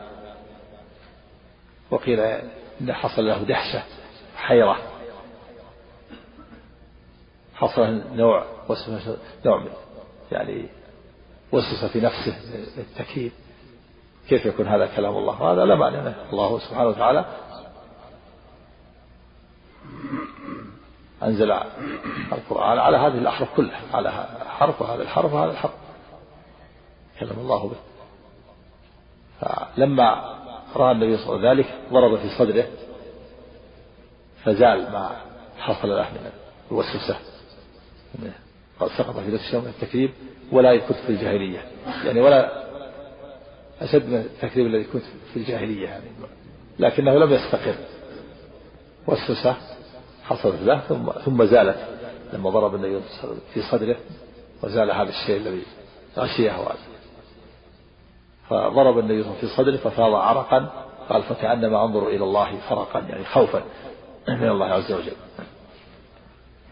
وقيل 1.91 2.21
إن 2.81 2.93
حصل 2.93 3.27
له 3.27 3.43
دهشة 3.43 3.83
حيرة. 4.37 4.79
حصل 7.55 8.03
نوع 8.15 8.47
نوع 9.47 9.63
يعني 10.33 10.69
وسوسة 11.53 11.89
في 11.89 12.01
نفسه 12.01 12.37
التكييف. 12.79 13.33
كيف 14.29 14.47
يكون 14.47 14.67
هذا 14.67 14.87
كلام 14.87 15.17
الله؟ 15.17 15.53
هذا 15.53 15.65
لا 15.65 15.75
معنى 15.75 15.97
له 15.97 16.31
الله 16.33 16.59
سبحانه 16.59 16.89
وتعالى 16.89 17.25
أنزل 21.23 21.53
القرآن 22.33 22.79
على 22.79 22.97
هذه 22.97 23.19
الأحرف 23.19 23.57
كلها 23.57 23.81
على 23.95 24.11
حرف 24.47 24.83
وهذا 24.83 25.03
الحرف 25.03 25.33
وهذا 25.33 25.51
الحرف. 25.51 25.73
كلم 27.21 27.39
الله 27.39 27.69
به. 27.69 27.77
فلما 29.41 30.39
رأى 30.77 30.93
النبي 30.93 31.17
صلى 31.17 31.37
الله 31.37 31.49
عليه 31.49 31.63
وسلم 31.63 31.75
ذلك 31.75 31.93
ضرب 31.93 32.19
في 32.19 32.29
صدره 32.39 32.67
فزال 34.45 34.93
ما 34.93 35.17
حصل 35.59 35.89
له 35.89 36.11
من 36.11 36.31
الوسوسة. 36.71 37.17
قد 38.83 38.91
سقط 38.99 39.17
في 39.19 39.31
نفسه 39.31 39.61
من 39.61 39.67
التكذيب 39.67 40.11
ولا 40.53 40.79
كنت 40.79 40.97
في 40.97 41.09
الجاهلية. 41.09 41.65
يعني 42.05 42.21
ولا 42.21 42.63
أشد 43.81 44.07
من 44.09 44.17
التكذيب 44.17 44.67
الذي 44.67 44.85
كنت 44.85 45.03
في 45.33 45.37
الجاهلية 45.37 45.85
يعني. 45.85 46.05
لكنه 46.79 47.19
لم 47.19 47.33
يستقر. 47.33 47.75
وسوسة 49.07 49.57
حصلت 50.25 50.63
له 50.63 50.79
ثم 50.79 51.11
ثم 51.11 51.45
زالت 51.45 51.89
لما 52.33 52.51
ضرب 52.51 52.75
النبي 52.75 53.01
في 53.55 53.63
صدره 53.63 53.97
وزال 54.63 54.91
هذا 54.91 55.09
الشيء 55.09 55.37
الذي 55.37 55.63
غشيه 56.17 56.53
فضرب 58.49 58.99
النبي 58.99 59.25
في 59.41 59.47
صدره 59.47 59.77
ففاض 59.77 60.15
عرقا 60.15 60.87
قال 61.09 61.23
فكأنما 61.23 61.85
أنظر 61.85 62.09
إلى 62.09 62.25
الله 62.25 62.59
فرقا 62.69 63.01
يعني 63.01 63.25
خوفا 63.25 63.63
من 64.29 64.49
الله 64.49 64.67
عز 64.67 64.93
وجل. 64.93 65.13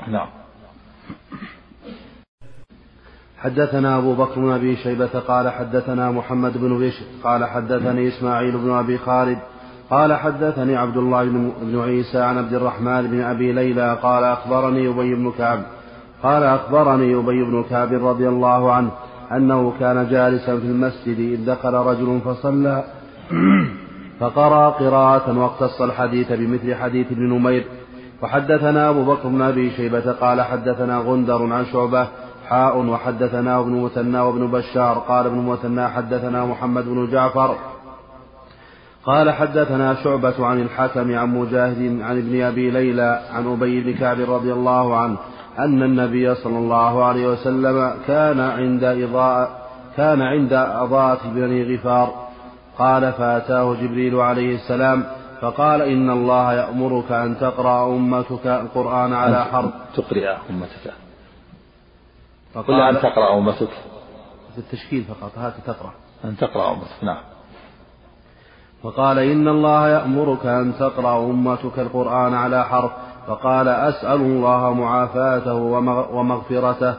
نعم. 0.08 0.30
حدثنا 3.40 3.98
أبو 3.98 4.14
بكر 4.14 4.40
بن 4.40 4.52
أبي 4.52 4.76
شيبة 4.76 5.20
قال 5.28 5.48
حدثنا 5.48 6.10
محمد 6.10 6.58
بن 6.58 6.78
بشر 6.78 7.04
قال 7.24 7.44
حدثني 7.44 8.08
إسماعيل 8.08 8.58
بن 8.58 8.70
أبي 8.70 8.98
خالد 8.98 9.38
قال 9.90 10.14
حدثني 10.14 10.76
عبد 10.76 10.96
الله 10.96 11.24
بن 11.62 11.80
عيسى 11.80 12.18
عن 12.18 12.38
عبد 12.38 12.54
الرحمن 12.54 13.02
بن 13.10 13.20
أبي 13.20 13.52
ليلى 13.52 13.98
قال 14.02 14.24
أخبرني 14.24 14.88
أبي 14.88 15.14
بن 15.14 15.32
كعب 15.38 15.62
قال 16.22 16.42
أخبرني 16.42 17.14
أبي 17.14 17.44
بن 17.44 17.64
كعب 17.70 17.92
رضي 17.92 18.28
الله 18.28 18.72
عنه 18.72 18.90
أنه 19.32 19.72
كان 19.80 20.08
جالسا 20.10 20.58
في 20.58 20.66
المسجد 20.66 21.18
إذ 21.18 21.46
دخل 21.46 21.74
رجل 21.74 22.20
فصلى 22.24 22.84
فقرأ 24.20 24.70
قراءة 24.70 25.38
واقتص 25.38 25.82
الحديث 25.82 26.32
بمثل 26.32 26.74
حديث 26.74 27.06
ابن 27.12 27.22
نمير. 27.22 27.64
وحدثنا 28.22 28.90
أبو 28.90 29.04
بكر 29.04 29.28
بن 29.28 29.42
أبي 29.42 29.70
شيبة 29.70 30.12
قال 30.12 30.42
حدثنا 30.42 30.98
غندر 30.98 31.52
عن 31.52 31.64
شعبة 31.64 32.08
حاء 32.50 32.78
وحدثنا 32.78 33.60
ابن 33.60 33.72
مثنى 33.82 34.20
وابن 34.20 34.46
بشار 34.46 34.98
قال 34.98 35.26
ابن 35.26 35.38
مثنى 35.38 35.88
حدثنا 35.88 36.44
محمد 36.44 36.84
بن 36.84 37.10
جعفر 37.10 37.56
قال 39.04 39.30
حدثنا 39.30 39.94
شعبة 39.94 40.46
عن 40.46 40.60
الحكم 40.60 41.18
عن 41.18 41.28
مجاهد 41.28 42.00
عن 42.02 42.18
ابن 42.18 42.42
أبي 42.42 42.70
ليلى 42.70 43.20
عن 43.32 43.52
أبي 43.52 43.80
بن 43.80 43.98
كعب 43.98 44.20
رضي 44.20 44.52
الله 44.52 44.96
عنه 44.96 45.16
أن 45.58 45.82
النبي 45.82 46.34
صلى 46.34 46.58
الله 46.58 47.04
عليه 47.04 47.28
وسلم 47.28 47.94
كان 48.06 48.40
عند 48.40 48.84
إضاءة 48.84 49.48
كان 49.96 50.22
عند 50.22 50.52
أضاءة 50.52 51.18
بني 51.34 51.76
غفار. 51.76 52.14
قال 52.78 53.12
فأتاه 53.12 53.74
جبريل 53.74 54.14
عليه 54.14 54.54
السلام 54.54 55.04
فقال 55.40 55.82
إن 55.82 56.10
الله 56.10 56.52
يأمرك 56.52 57.12
أن 57.12 57.38
تقرأ 57.38 57.96
أمتك 57.96 58.46
القرآن 58.46 59.12
على 59.12 59.44
حرف. 59.44 59.70
تقرأ 59.96 60.38
أمتك. 60.50 60.99
فقال 62.54 62.80
أن 62.80 63.02
تقرأ 63.02 63.38
أمتك 63.38 63.70
في 64.54 64.58
التشكيل 64.58 65.04
فقط 65.04 65.32
هات 65.38 65.54
تقرأ. 65.66 65.92
أن 66.24 66.36
تقرأ 66.36 66.72
أمتك 66.72 67.04
نعم. 67.04 67.18
فقال 68.82 69.18
إن 69.18 69.48
الله 69.48 69.88
يأمرك 69.88 70.46
أن 70.46 70.72
تقرأ 70.78 71.24
أمتك 71.24 71.78
القرآن 71.78 72.34
على 72.34 72.64
حرف 72.64 72.90
فقال 73.26 73.68
أسأل 73.68 74.20
الله 74.20 74.72
معافاته 74.72 75.54
ومغفرته 76.12 76.94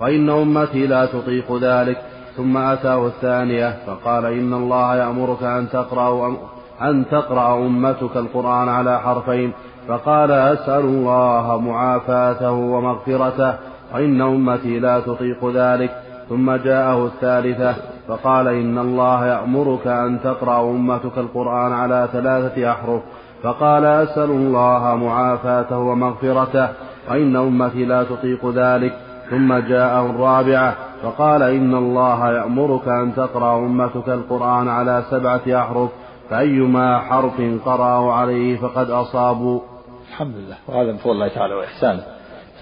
وإن 0.00 0.30
أمتي 0.30 0.86
لا 0.86 1.06
تطيق 1.06 1.56
ذلك 1.56 2.02
ثم 2.36 2.56
أتاه 2.56 3.06
الثانية 3.06 3.76
فقال 3.86 4.24
إن 4.24 4.54
الله 4.54 4.96
يأمرك 4.96 5.42
أن 5.42 5.68
تقرأ 5.68 6.36
أن 6.82 7.04
تقرأ 7.10 7.66
أمتك 7.66 8.16
القرآن 8.16 8.68
على 8.68 9.00
حرفين 9.00 9.52
فقال 9.88 10.30
أسأل 10.30 10.84
الله 10.84 11.60
معافاته 11.60 12.50
ومغفرته 12.50 13.54
وإن 13.96 14.20
أمتي 14.20 14.78
لا 14.78 15.00
تطيق 15.00 15.50
ذلك 15.54 15.90
ثم 16.28 16.52
جاءه 16.56 17.06
الثالثة 17.06 17.74
فقال 18.08 18.48
إن 18.48 18.78
الله 18.78 19.26
يأمرك 19.26 19.86
أن 19.86 20.18
تقرأ 20.24 20.70
أمتك 20.70 21.18
القرآن 21.18 21.72
على 21.72 22.08
ثلاثة 22.12 22.72
أحرف 22.72 23.02
فقال 23.42 23.84
أسأل 23.84 24.30
الله 24.30 24.96
معافاته 24.96 25.78
ومغفرته 25.78 26.68
وإن 27.10 27.36
أمتي 27.36 27.84
لا 27.84 28.04
تطيق 28.04 28.50
ذلك 28.54 28.98
ثم 29.30 29.54
جاءه 29.54 30.10
الرابعة 30.10 30.74
فقال 31.02 31.42
إن 31.42 31.74
الله 31.74 32.32
يأمرك 32.32 32.88
أن 32.88 33.14
تقرأ 33.14 33.58
أمتك 33.58 34.08
القرآن 34.08 34.68
على 34.68 35.04
سبعة 35.10 35.42
أحرف 35.48 35.90
فأيما 36.30 36.98
حرف 36.98 37.40
قرأوا 37.64 38.12
عليه 38.12 38.56
فقد 38.56 38.90
أصابوا. 38.90 39.60
الحمد 40.08 40.34
لله 40.36 40.56
وهذا 40.68 40.92
من 40.92 40.98
فضل 40.98 41.12
الله 41.12 41.28
تعالى 41.28 41.54
وإحسانه. 41.54 42.15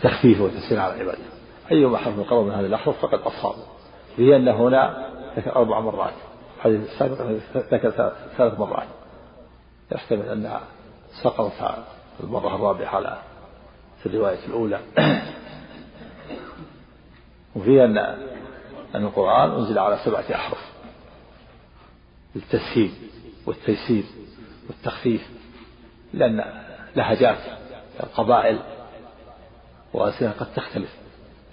تخفيفه 0.04 0.44
وتسهيل 0.44 0.78
على 0.78 1.00
عباده 1.00 1.24
أيما 1.70 1.98
حرف 1.98 2.20
قرأوا 2.20 2.44
من 2.44 2.50
هذه 2.50 2.66
الأحرف 2.66 3.00
فقد 3.00 3.18
أصابوا 3.18 3.64
لأن 4.18 4.48
هنا 4.48 5.10
ذكر 5.36 5.56
أربع 5.56 5.80
مرات. 5.80 6.12
الحديث 6.56 6.80
السابق 6.80 7.20
ذكر 7.56 7.90
ثلاث 8.36 8.58
مرات. 8.58 8.88
يحتمل 9.92 10.28
أنها 10.28 10.60
سقطت 11.22 11.84
المرة 12.20 12.54
الرابعة 12.54 12.88
على 12.88 13.18
في 14.00 14.06
الرواية 14.06 14.46
الأولى. 14.46 14.80
وفيها 17.56 17.84
أن 17.84 17.98
أن 18.94 19.04
القرآن 19.04 19.50
أنزل 19.50 19.78
على 19.78 19.98
سبعة 20.04 20.24
أحرف. 20.34 20.72
للتسهيل 22.34 22.92
والتيسير 23.46 24.04
والتخفيف. 24.68 25.28
لأن 26.14 26.44
لهجات 26.96 27.38
القبائل 28.02 28.58
وألسنة 29.94 30.30
قد 30.30 30.54
تختلف 30.54 30.96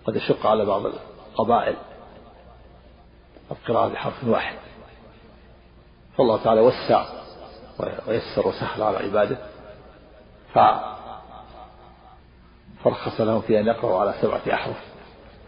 قد 0.06 0.16
يشق 0.16 0.46
على 0.46 0.66
بعض 0.66 0.86
القبائل. 0.86 1.76
القراءة 3.52 3.88
بحرف 3.88 4.24
واحد. 4.24 4.56
فالله 6.18 6.44
تعالى 6.44 6.62
وسع 6.62 7.06
ويسر 8.08 8.48
وسهل 8.48 8.84
على 8.84 8.98
عباده. 8.98 9.38
ف 10.54 10.60
فرخص 12.84 13.22
لهم 13.22 13.42
في 13.42 13.60
أن 13.60 13.68
يقرأوا 13.68 14.00
على 14.00 14.14
سبعة 14.22 14.42
أحرف. 14.54 14.78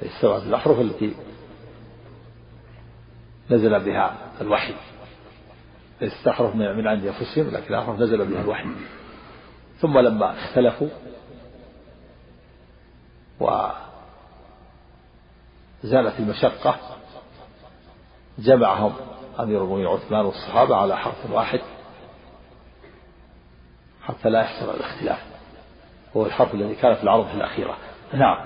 السبعة 0.01 0.37
الأحرف 0.37 0.79
التي 0.79 1.15
نزل 3.49 3.79
بها 3.79 4.17
الوحي. 4.41 4.73
ليست 6.01 6.27
أحرف 6.27 6.55
من 6.55 6.87
عند 6.87 7.05
أنفسهم 7.05 7.49
لكن 7.49 7.73
أحرف 7.73 7.99
نزل 7.99 8.25
بها 8.25 8.41
الوحي. 8.41 8.69
ثم 9.79 9.99
لما 9.99 10.31
اختلفوا 10.31 10.87
وزالت 13.39 13.73
المشقة. 16.19 16.75
جمعهم 18.39 18.91
أمير 19.39 19.63
المؤمنين 19.63 19.87
عثمان 19.87 20.25
والصحابة 20.25 20.75
على 20.75 20.97
حرف 20.97 21.31
واحد 21.31 21.59
حتى 24.01 24.29
لا 24.29 24.41
يحصل 24.41 24.75
الاختلاف. 24.75 25.19
هو 26.17 26.25
الحرف 26.25 26.53
الذي 26.53 26.75
كان 26.75 26.93
في 26.93 27.03
العرض 27.03 27.25
الأخيرة. 27.35 27.75
نعم. 28.13 28.37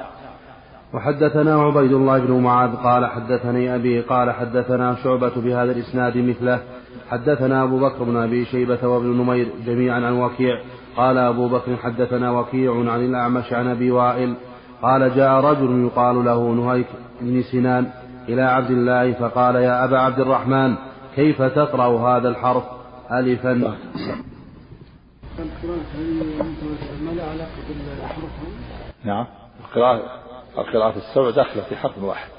وحدثنا 0.93 1.62
عبيد 1.62 1.91
الله 1.91 2.19
بن 2.19 2.34
معاذ 2.34 2.76
قال 2.76 3.06
حدثني 3.06 3.76
أبي 3.76 4.02
قال 4.02 4.32
حدثنا 4.32 4.95
شعبة 5.04 5.36
بهذا 5.36 5.71
الإسناد 5.71 6.17
مثله. 6.17 6.63
حدثنا 7.10 7.63
أبو 7.63 7.80
بكر 7.80 8.04
بن 8.04 8.17
أبي 8.17 8.45
شيبة 8.45 8.88
وابن 8.88 9.06
نمير 9.06 9.52
جميعا 9.65 9.95
عن 9.95 10.13
وكيع. 10.13 10.62
قال 10.97 11.17
أبو 11.17 11.47
بكر 11.47 11.78
حدثنا 11.78 12.32
وكيع 12.32 12.71
عن 12.71 13.06
الأعمش 13.06 13.54
عن 13.54 13.67
أبي 13.67 13.91
وائل. 13.91 14.36
قال 14.81 15.15
جاء 15.15 15.31
رجل 15.31 15.85
يقال 15.85 16.25
له 16.25 16.51
نهيك 16.53 16.87
بن 17.21 17.41
سنان 17.41 17.89
إلى 18.29 18.41
عبد 18.41 18.71
الله 18.71 19.13
فقال 19.13 19.55
يا 19.55 19.85
أبا 19.85 19.99
عبد 19.99 20.19
الرحمن 20.19 20.75
كيف 21.15 21.41
تقرأ 21.41 21.99
هذا 21.99 22.29
الحرف 22.29 22.63
ألفا؟ 23.11 23.53
نعم. 29.05 29.25
القراءة 29.65 30.01
القراءة 30.57 30.97
السبع 30.97 31.29
داخلة 31.29 31.63
في 31.63 31.75
حرف 31.75 32.03
واحد. 32.03 32.29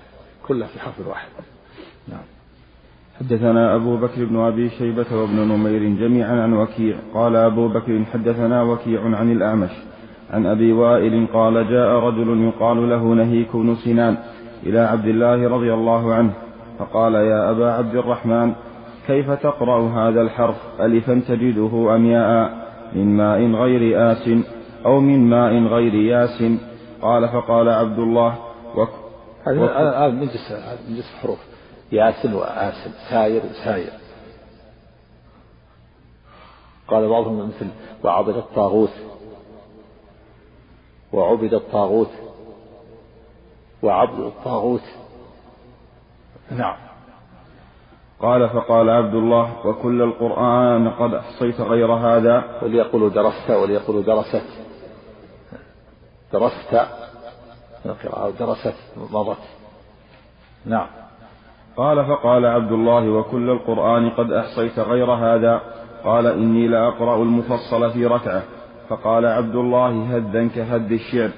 كلها 0.48 0.68
في 0.68 0.81
حرف 0.81 1.07
واحد. 1.07 1.29
نعم. 2.09 2.20
حدثنا 3.20 3.77
أبو 3.77 3.96
بكر 3.96 4.24
بن 4.24 4.37
أبي 4.37 4.70
شيبة 4.70 5.16
وابن 5.16 5.37
نمير 5.37 5.83
جميعا 5.83 6.42
عن 6.42 6.53
وكيع. 6.53 6.96
قال 7.14 7.37
أبو 7.37 7.68
بكر 7.68 8.05
حدثنا 8.12 8.62
وكيع 8.62 9.16
عن 9.16 9.33
الأعمش. 9.33 9.70
عن 10.31 10.47
أبي 10.47 10.73
وائل 10.73 11.27
قال 11.33 11.71
جاء 11.71 11.88
رجل 11.88 12.45
يقال 12.49 12.91
له 12.91 13.03
نهيك 13.03 13.57
بن 13.57 13.75
سنان 13.75 14.17
إلى 14.62 14.81
عبد 14.81 15.07
الله 15.07 15.49
رضي 15.49 15.75
الله 15.75 16.14
عنه 16.14 16.33
فقال 16.79 17.14
يا 17.14 17.51
أبا 17.51 17.73
عبد 17.73 17.97
الرحمن 17.97 18.53
كيف 19.07 19.31
تقرأ 19.31 19.88
هذا 19.88 20.21
الحرف؟ 20.21 20.57
ألفا 20.81 21.23
تجده 21.29 21.95
أم 21.95 22.07
ياء 22.07 22.51
من 22.93 23.17
ماء 23.17 23.41
غير 23.62 24.12
آس 24.12 24.29
أو 24.87 25.01
من 25.01 25.31
ماء 25.31 25.53
غير 25.53 25.95
ياس. 25.95 26.43
قال 27.03 27.29
فقال 27.29 27.69
عبد 27.69 27.99
الله 27.99 28.38
وك 28.75 28.88
هذا 29.47 30.09
من 30.09 30.21
جنس 30.21 30.53
من 30.88 30.97
جنس 30.97 31.14
الحروف. 31.14 31.38
ياس 31.93 32.27
وآس 32.27 32.88
ساير 33.11 33.43
وساير. 33.51 33.91
قال 36.88 37.09
بعضهم 37.09 37.49
مثل 37.49 37.67
وعبد 38.05 38.37
الطاغوت. 38.37 38.93
وعبد 41.12 41.55
الطاغوت. 41.55 42.11
وعبد 43.83 44.18
الطاغوت. 44.18 44.83
نعم. 46.51 46.77
قال 48.21 48.49
فقال 48.49 48.90
عبد 48.90 49.14
الله 49.14 49.66
وكل 49.66 50.03
القرآن 50.03 50.90
قد 50.90 51.14
أحصيت 51.14 51.61
غير 51.61 51.92
هذا. 51.92 52.61
وليقولوا 52.62 53.09
درست 53.09 53.51
وليقولوا 53.51 54.03
درست. 54.03 54.47
درست. 56.33 56.88
القراءة 57.87 58.31
درست 58.31 58.77
مضت. 59.12 59.38
نعم. 60.64 60.87
قال 61.77 62.07
فقال 62.07 62.47
عبد 62.47 62.73
الله 62.73 63.11
وكل 63.11 63.51
القرآن 63.51 64.11
قد 64.11 64.33
أحصيت 64.33 64.79
غير 64.79 65.12
هذا. 65.12 65.61
قال 66.05 66.27
إني 66.27 66.68
لأقرأ 66.68 67.16
المفصل 67.16 67.90
في 67.90 68.07
ركعة. 68.07 68.42
فقال 68.88 69.27
عبد 69.27 69.55
الله 69.55 70.16
هدا 70.16 70.48
كهد 70.48 70.92
الشعر. 70.92 71.31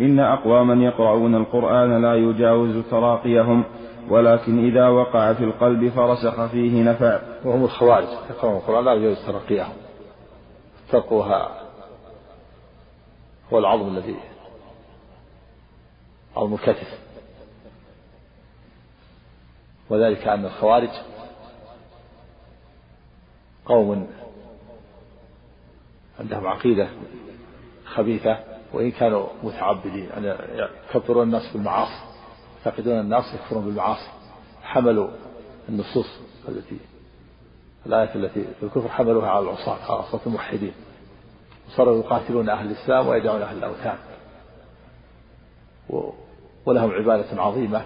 إن 0.00 0.20
أقواما 0.20 0.84
يقرؤون 0.84 1.34
القرآن 1.34 2.02
لا 2.02 2.14
يجاوز 2.14 2.84
تراقيهم 2.90 3.64
ولكن 4.08 4.64
إذا 4.64 4.88
وقع 4.88 5.32
في 5.32 5.44
القلب 5.44 5.88
فرسخ 5.88 6.46
فيه 6.46 6.82
نفع. 6.82 7.20
وهم 7.44 7.64
الخوارج 7.64 8.08
يقرؤون 8.30 8.56
القرآن 8.56 8.84
لا 8.84 8.92
يجاوز 8.92 9.26
تراقيهم. 9.26 9.72
ترقوها 10.92 11.60
هو 13.52 13.58
العظم 13.58 13.88
الذي 13.88 14.16
عظم 16.36 16.54
الكتف. 16.54 16.98
وذلك 19.90 20.28
أن 20.28 20.44
الخوارج 20.44 20.90
قوم 23.66 24.08
عندهم 26.20 26.46
عقيدة 26.46 26.88
خبيثة 27.84 28.38
وإن 28.72 28.90
كانوا 28.90 29.26
متعبدين. 29.42 30.10
أن 30.12 30.36
يكفرون 30.94 31.22
الناس 31.22 31.52
بالمعاصي 31.52 32.04
يعتقدون 32.66 33.00
الناس 33.00 33.34
يكفرون 33.34 33.64
بالمعاصي. 33.64 34.10
حملوا 34.62 35.08
النصوص 35.68 36.20
التي 36.48 36.76
الآية 37.86 38.14
التي 38.14 38.44
في 38.60 38.62
الكفر 38.62 38.88
حملوها 38.88 39.30
على 39.30 39.44
العصاة 39.44 39.74
خاصة 39.74 40.20
الموحدين. 40.26 40.72
وصاروا 41.68 41.98
يقاتلون 41.98 42.48
أهل 42.48 42.66
الإسلام 42.66 43.06
ويدعون 43.06 43.42
أهل 43.42 43.58
الأوثان. 43.58 43.98
ولهم 46.66 46.90
عبادة 46.90 47.42
عظيمة. 47.42 47.82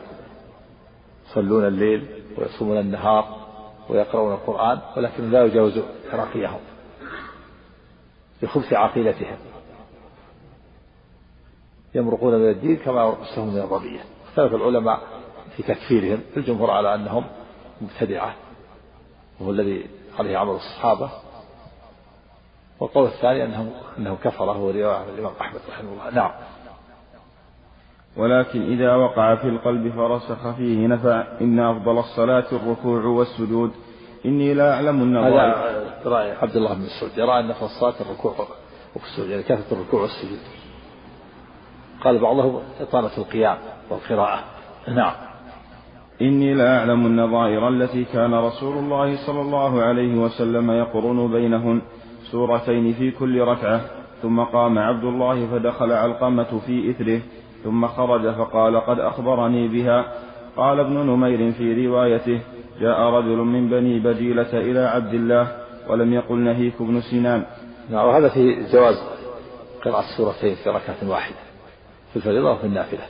يصلون 1.30 1.66
الليل 1.66 2.06
ويصومون 2.38 2.78
النهار 2.78 3.40
ويقرؤون 3.88 4.32
القرآن 4.32 4.78
ولكن 4.96 5.30
لا 5.30 5.44
يجاوز 5.44 5.80
تراقيهم 6.12 6.60
بخبث 8.42 8.72
عقيدتهم 8.72 9.36
يمرقون 11.94 12.34
من 12.34 12.48
الدين 12.50 12.76
كما 12.76 13.04
يمرقون 13.04 13.48
من 13.48 13.58
الربية 13.58 14.00
اختلف 14.28 14.54
العلماء 14.54 15.00
في 15.56 15.62
تكفيرهم. 15.62 16.20
الجمهور 16.36 16.70
على 16.70 16.94
أنهم 16.94 17.24
مبتدعة. 17.80 18.34
وهو 19.40 19.50
الذي 19.50 19.86
عليه 20.18 20.38
عمل 20.38 20.54
الصحابة. 20.54 21.10
والقول 22.80 23.06
الثاني 23.06 23.44
أنه 23.44 23.72
أنه 23.98 24.16
كفر. 24.24 24.44
وهو 24.44 24.70
رواية 24.70 25.04
الإمام 25.14 25.32
أحمد 25.40 25.60
رحمه 25.68 25.92
الله. 25.92 26.10
نعم. 26.10 26.30
ولكن 28.16 28.62
إذا 28.72 28.94
وقع 28.94 29.36
في 29.36 29.48
القلب 29.48 29.92
فرسخ 29.92 30.56
فيه 30.56 30.86
نفع 30.86 31.24
إن 31.40 31.60
أفضل 31.60 31.98
الصلاة 31.98 32.46
الركوع 32.52 33.04
والسجود. 33.04 33.72
إني 34.26 34.54
لا 34.54 34.74
أعلم 34.74 35.02
النظائر. 35.02 35.89
رأي 36.06 36.32
عبد 36.32 36.56
الله 36.56 36.74
بن 36.74 36.80
مسعود 36.80 37.18
يرى 37.18 37.40
أن 37.40 37.52
في 37.52 37.62
الصلاة 37.62 37.94
الركوع 38.00 38.34
والسجود 38.94 39.30
يعني 39.30 39.42
كثرة 39.42 39.72
الركوع 39.72 40.00
والسجود. 40.00 40.38
قال 42.04 42.18
بعضهم 42.18 42.60
إطالة 42.80 43.18
القيام 43.18 43.58
والقراءة. 43.90 44.44
نعم. 44.88 45.12
إني 46.22 46.54
لا 46.54 46.78
أعلم 46.78 47.06
النظائر 47.06 47.68
التي 47.68 48.04
كان 48.04 48.34
رسول 48.34 48.78
الله 48.78 49.26
صلى 49.26 49.40
الله 49.40 49.82
عليه 49.82 50.14
وسلم 50.14 50.70
يقرن 50.70 51.32
بينهن 51.32 51.82
سورتين 52.30 52.92
في 52.92 53.10
كل 53.10 53.40
ركعة 53.40 53.80
ثم 54.22 54.40
قام 54.40 54.78
عبد 54.78 55.04
الله 55.04 55.46
فدخل 55.46 55.92
علقمة 55.92 56.60
في 56.66 56.90
إثره 56.90 57.20
ثم 57.64 57.86
خرج 57.86 58.34
فقال 58.34 58.80
قد 58.80 59.00
أخبرني 59.00 59.68
بها. 59.68 60.04
قال 60.56 60.80
ابن 60.80 60.92
نمير 60.92 61.52
في 61.52 61.86
روايته 61.86 62.40
جاء 62.80 63.00
رجل 63.00 63.36
من 63.36 63.68
بني 63.68 63.98
بجيلة 63.98 64.58
إلى 64.58 64.80
عبد 64.80 65.14
الله 65.14 65.59
ولم 65.90 66.12
يقل 66.12 66.38
نهيك 66.38 66.82
بن 66.82 67.00
سنان. 67.00 67.46
نعم 67.90 68.06
وهذا 68.06 68.28
في 68.28 68.66
جواز 68.72 69.02
قراءة 69.84 70.04
السورتين 70.04 70.54
في 70.54 70.70
ركعة 70.70 70.96
واحدة 71.08 71.36
في 72.10 72.16
الفريضة 72.16 72.52
وفي 72.52 72.66
النافلة. 72.66 73.06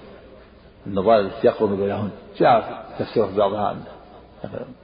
النظائر 0.86 1.20
التي 1.20 1.46
يقرن 1.46 1.76
بينهن. 1.76 2.10
جاء 2.36 2.86
تفسير 2.98 3.26
بعضها 3.26 3.76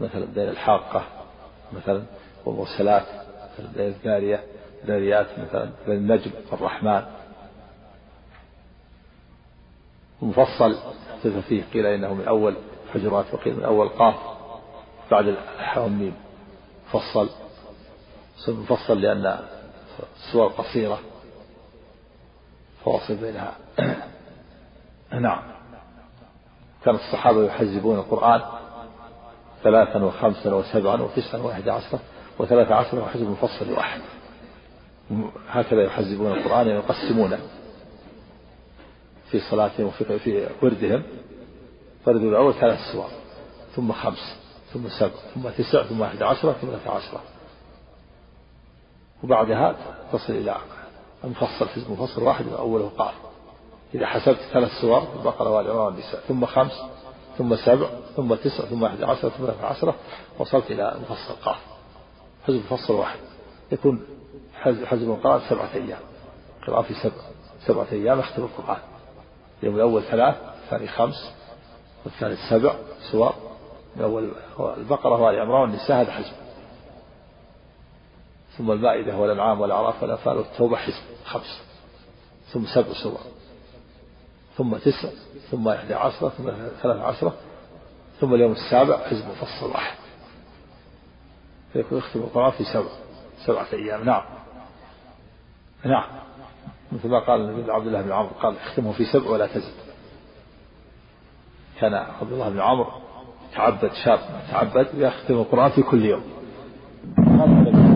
مثلا 0.01 0.25
بين 0.35 0.49
الحاقة 0.49 1.03
مثلا 1.73 2.03
والمرسلات 2.45 3.07
مثلا 3.53 3.73
بين 3.77 3.87
الذارية 3.87 4.45
الذاريات 4.83 5.27
مثلا 5.39 5.71
بين 5.87 5.97
النجم 5.97 6.31
والرحمن. 6.53 7.03
مفصل 10.23 10.77
فيه 11.49 11.63
قيل 11.75 11.87
إنه 11.87 12.15
من 12.15 12.29
أول 12.29 12.55
حجرات 12.95 13.25
وقيل 13.33 13.57
من 13.57 13.65
أول 13.65 13.89
قاف 13.89 14.15
بعد 15.11 15.27
الحاء 15.29 15.85
والميم 15.85 16.15
مفصل 18.37 18.53
مفصل 18.53 19.01
لأن 19.01 19.39
السور 20.17 20.47
قصيرة. 20.49 20.99
فواصل 22.85 23.17
بينها. 23.17 23.57
نعم. 25.21 25.43
كان 26.85 26.95
الصحابة 26.95 27.47
يحزبون 27.47 27.99
القرآن 27.99 28.43
ثلاثا 29.63 30.05
وخمسا 30.05 30.55
وسبعا 30.55 31.03
وتسعا 31.03 31.41
واحد 31.41 31.69
عشرة 31.69 32.01
وثلاثة 32.39 32.75
عشرة 32.75 33.03
وحزب 33.03 33.31
مفصل 33.31 33.73
واحد. 33.73 34.01
هكذا 35.49 35.83
يحزبون 35.83 36.33
القرآن 36.33 36.69
يقسمونه 36.69 37.39
في 39.31 39.41
صلاتهم 39.41 39.87
وفي 39.87 40.19
في 40.19 40.49
وردهم. 40.63 41.03
فرد 42.05 42.23
الأول 42.23 42.55
ثلاث 42.55 42.79
سور 42.93 43.09
ثم 43.77 43.93
خمس 43.93 44.37
ثم 44.73 44.89
سبع 44.89 45.11
ثم 45.35 45.49
تسع 45.49 45.83
ثم 45.83 46.03
أحد 46.03 46.23
عشرة 46.23 46.53
ثم 46.53 46.67
ثلاثة 46.67 46.91
عشرة 46.91 47.21
وبعدها 49.25 49.77
تصل 50.13 50.33
إلى 50.33 50.57
المفصل 51.25 51.69
حزب 51.69 51.91
مفصل 51.91 52.23
واحد 52.23 52.45
أوله 52.49 52.91
قاف. 52.99 53.15
إذا 53.95 54.07
حسبت 54.07 54.39
ثلاث 54.53 54.71
سور 54.81 55.03
البقرة 55.19 55.51
والعمران 55.51 55.87
والنساء 55.87 56.21
ثم 56.21 56.47
خمس 56.47 56.83
ثم 57.39 57.57
سبع 57.57 57.89
ثم 58.17 58.35
تسع 58.35 58.65
ثم 58.65 58.85
أحد 58.85 59.03
عشرة 59.03 59.29
ثم 59.29 59.47
ثلاثة 59.47 59.67
عشرة 59.67 59.95
وصلت 60.39 60.71
إلى 60.71 60.97
مفصل 61.03 61.35
قاف. 61.45 61.61
حزب 62.47 62.63
مفصل 62.71 62.95
واحد. 62.95 63.19
يكون 63.73 64.07
حزب 64.63 65.11
القرآن 65.11 65.41
سبعة 65.51 65.75
أيام. 65.75 66.01
قراءة 66.67 66.83
في 66.83 66.95
سبع 66.95 67.13
سبعة 67.67 67.87
أيام 67.93 68.19
يختم 68.19 68.43
القرآن. 68.43 68.81
اليوم 69.63 69.77
الأول 69.77 70.03
ثلاث 70.03 70.37
الثاني 70.65 70.89
خمس 70.89 71.33
والثالث 72.05 72.39
سبع 72.51 72.75
سور. 73.13 73.35
من 73.97 74.03
أول 74.03 74.31
البقرة 74.79 75.23
وآل 75.23 75.41
عمران 75.41 75.61
والنساء 75.61 76.01
هذا 76.01 76.13
حزب 76.13 76.46
ثم 78.59 78.71
المائدة 78.71 79.17
والأنعام 79.17 79.61
والأعراف 79.61 80.03
والأنفال 80.03 80.37
والتوبة 80.37 80.77
حزب 80.77 81.03
خمس. 81.25 81.63
ثم 82.53 82.67
سبع 82.75 82.93
سور. 83.03 83.19
ثم 84.57 84.77
تسع 84.77 85.09
ثم 85.51 85.69
إحدى 85.69 85.95
عشرة 85.95 86.29
ثم 86.29 86.51
ثلاث 86.83 87.01
عشرة 87.01 87.35
ثم 88.21 88.35
اليوم 88.35 88.53
السابع 88.53 88.99
حزب 88.99 89.25
مفصل 89.29 89.71
واحد. 89.71 89.97
فيكون 91.73 91.99
يختم 91.99 92.21
القرآن 92.21 92.51
في 92.51 92.65
سبع 92.65 92.89
سبعة 93.47 93.67
أيام. 93.73 94.05
نعم. 94.05 94.23
نعم. 95.85 96.07
مثل 96.93 97.09
ما 97.09 97.19
قال 97.19 97.41
النبي 97.41 97.73
عبد 97.73 97.87
الله 97.87 98.03
بن 98.03 98.13
عمرو 98.13 98.35
قال 98.43 98.57
اختمه 98.57 98.93
في 98.93 99.05
سبع 99.05 99.31
ولا 99.31 99.47
تزد. 99.47 99.75
كان 101.81 101.95
عبد 101.95 102.33
الله 102.33 102.49
بن 102.49 102.61
عمرو 102.61 102.93
تعبد 103.55 103.93
شاب 104.05 104.21
تعبد 104.51 104.89
يختم 104.95 105.35
القرآن 105.35 105.71
في 105.71 105.83
كل 105.83 106.05
يوم. 106.05 106.36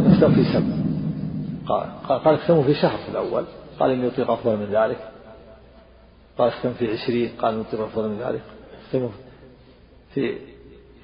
اختم 0.06 0.34
في 0.34 0.44
سبع 0.44 0.80
قال 1.66 2.22
قال 2.24 2.34
اختمه 2.34 2.62
في 2.62 2.74
شهر 2.74 2.98
في 2.98 3.08
الأول. 3.08 3.44
قال 3.80 3.90
إني 3.90 4.06
أطيق 4.06 4.30
أفضل 4.30 4.56
من 4.56 4.66
ذلك. 4.72 4.98
قال 6.38 6.48
اختم 6.48 6.72
في 6.72 6.92
عشرين. 6.92 7.30
قال 7.42 7.54
إني 7.54 7.62
أطيق 7.62 7.80
أفضل 7.80 8.08
من 8.08 8.18
ذلك. 8.18 8.42
اختمه 8.86 9.10
في 10.14 10.38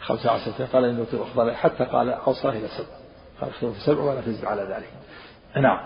خمسة 0.00 0.30
عشر 0.30 0.64
قال 0.72 0.84
إني 0.84 1.02
أطيق 1.02 1.20
أفضل 1.20 1.50
حتى 1.54 1.84
قال 1.84 2.10
أوصاه 2.10 2.50
إلى 2.50 2.68
سبع 2.68 2.96
قال 3.40 3.50
اختمه 3.50 3.72
في 3.72 3.80
سبع 3.80 4.02
ولا 4.02 4.20
تزد 4.20 4.44
على 4.44 4.62
ذلك. 4.62 4.88
نعم. 5.62 5.78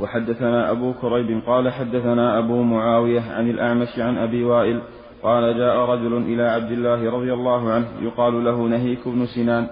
وحدثنا 0.00 0.70
أبو 0.70 0.92
كريب 0.92 1.42
قال 1.46 1.72
حدثنا 1.72 2.38
أبو 2.38 2.62
معاوية 2.62 3.20
عن 3.20 3.50
الأعمش 3.50 3.98
عن 3.98 4.18
أبي 4.18 4.44
وائل 4.44 4.82
قال 5.22 5.58
جاء 5.58 5.76
رجل 5.76 6.16
إلى 6.16 6.42
عبد 6.42 6.70
الله 6.70 7.10
رضي 7.10 7.32
الله 7.32 7.72
عنه 7.72 7.86
يقال 8.00 8.44
له 8.44 8.68
نهيك 8.68 9.08
بن 9.08 9.26
سنان. 9.26 9.68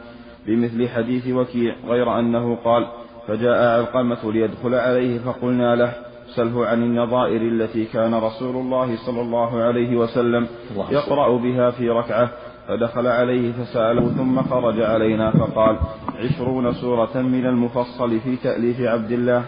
بمثل 0.51 0.89
حديث 0.89 1.29
وكيع 1.29 1.75
غير 1.87 2.19
أنه 2.19 2.57
قال 2.65 2.87
فجاء 3.29 3.79
علقمة 3.79 4.33
ليدخل 4.33 4.75
عليه 4.75 5.19
فقلنا 5.19 5.77
له 5.77 5.93
سله 6.35 6.67
عن 6.67 6.83
النظائر 6.83 7.43
التي 7.43 7.85
كان 7.85 8.15
رسول 8.15 8.57
الله 8.57 8.97
صلى 9.07 9.21
الله 9.21 9.63
عليه 9.63 9.97
وسلم 9.97 10.49
يقرأ 10.91 11.37
بها 11.37 11.71
في 11.71 11.91
ركعة 11.91 12.31
فدخل 12.69 13.07
عليه 13.07 13.53
فسأله 13.53 14.09
ثم 14.09 14.43
خرج 14.43 14.83
علينا 14.83 15.31
فقال 15.31 15.79
عشرون 16.17 16.75
سورة 16.75 17.23
من 17.23 17.47
المفصل 17.47 18.21
في 18.21 18.37
تأليف 18.37 18.81
عبد 18.81 19.13
الله. 19.13 19.45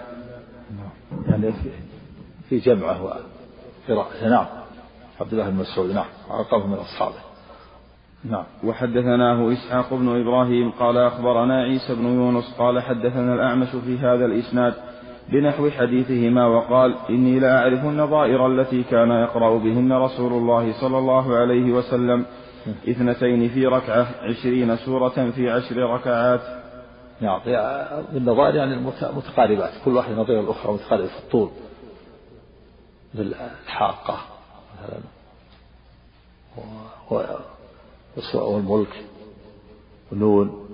يعني 1.29 1.53
في 2.49 2.59
جمعة 2.59 3.03
وقراءته 3.03 4.29
نعم. 4.29 4.47
عبد 5.21 5.33
الله 5.33 5.51
بن 5.51 5.57
مسعود 5.57 5.91
نعم. 5.91 6.05
عقبه 6.31 6.67
من 6.67 6.75
أصحابه 6.75 7.32
نعم. 8.25 8.45
وحدثناه 8.65 9.53
إسحاق 9.53 9.95
بن 9.95 10.21
إبراهيم 10.21 10.71
قال 10.71 10.99
أخبرنا 10.99 11.63
عيسى 11.63 11.95
بن 11.95 12.07
يونس 12.07 12.55
قال 12.59 12.83
حدثنا 12.83 13.35
الأعمش 13.35 13.69
في 13.69 13.99
هذا 13.99 14.25
الإسناد 14.25 14.75
بنحو 15.29 15.71
حديثهما 15.71 16.47
وقال 16.47 16.95
إني 17.11 17.41
لا 17.41 17.59
أعرف 17.59 17.85
النظائر 17.85 18.47
التي 18.47 18.83
كان 18.83 19.11
يقرأ 19.11 19.59
بهن 19.59 19.93
رسول 19.93 20.33
الله 20.33 20.73
صلى 20.81 20.99
الله 20.99 21.37
عليه 21.37 21.73
وسلم 21.73 22.27
اثنتين 22.89 23.49
في 23.49 23.67
ركعة 23.67 24.07
عشرين 24.23 24.77
سورة 24.77 25.31
في 25.31 25.51
عشر 25.51 25.77
ركعات. 25.77 26.41
نعم. 27.21 27.41
بالنظائر 28.13 28.55
يعني 28.55 28.77
متقاربات. 29.17 29.71
كل 29.85 29.91
واحدة 29.97 30.15
نظير 30.15 30.41
الأخرى 30.41 30.73
متقاربة 30.73 31.07
في 31.07 31.19
الطول. 31.19 31.51
مثل 33.15 33.35
الحاقة 33.67 34.19
مثلا 34.83 34.99
والملك 38.35 39.05
ونون 40.13 40.69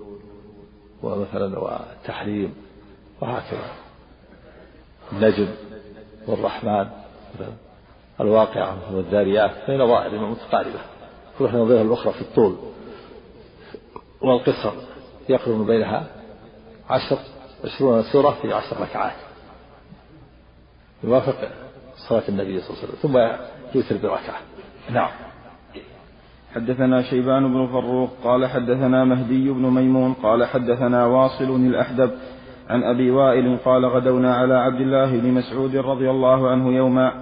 ومثلا 1.03 1.59
والتحريم 1.59 2.55
وهكذا. 3.21 3.71
النجم 5.13 5.49
والرحمن 6.27 6.89
الواقعة 8.21 8.97
والذاريات 8.97 9.51
هي 9.71 9.77
نظائر 9.77 10.19
متقاربة 10.19 10.81
كل 11.39 11.45
واحدة 11.45 11.59
نظيرها 11.59 11.83
الأخرى 11.83 12.13
في 12.13 12.21
الطول. 12.21 12.57
والقصر 14.21 14.73
يقرن 15.29 15.67
بينها 15.67 16.07
عشر 16.91 17.19
عشرون 17.65 18.03
سورة 18.03 18.31
في 18.43 18.53
عشر 18.53 18.81
ركعات. 18.81 19.17
يوافق 21.05 21.51
صلاة 22.09 22.29
النبي 22.29 22.61
صلى 22.61 22.71
الله 22.71 22.83
عليه 22.83 22.89
وسلم. 22.89 22.99
ثم 23.03 23.19
يوتر 23.75 23.97
بركعة. 23.97 24.41
نعم. 24.91 25.28
حدثنا 26.55 27.03
شيبان 27.03 27.53
بن 27.53 27.67
فروق 27.67 28.11
قال 28.25 28.47
حدثنا 28.47 29.05
مهدي 29.05 29.51
بن 29.51 29.63
ميمون 29.63 30.13
قال 30.13 30.45
حدثنا 30.45 31.07
واصل 31.07 31.57
الأحدب 31.57 32.11
عن 32.69 32.83
أبي 32.83 33.11
وائل 33.11 33.57
قال 33.65 33.87
غدونا 33.87 34.35
على 34.35 34.55
عبد 34.55 34.81
الله 34.81 35.21
بن 35.21 35.33
مسعود 35.33 35.77
رضي 35.77 36.11
الله 36.11 36.49
عنه 36.51 36.73
يوما 36.73 37.13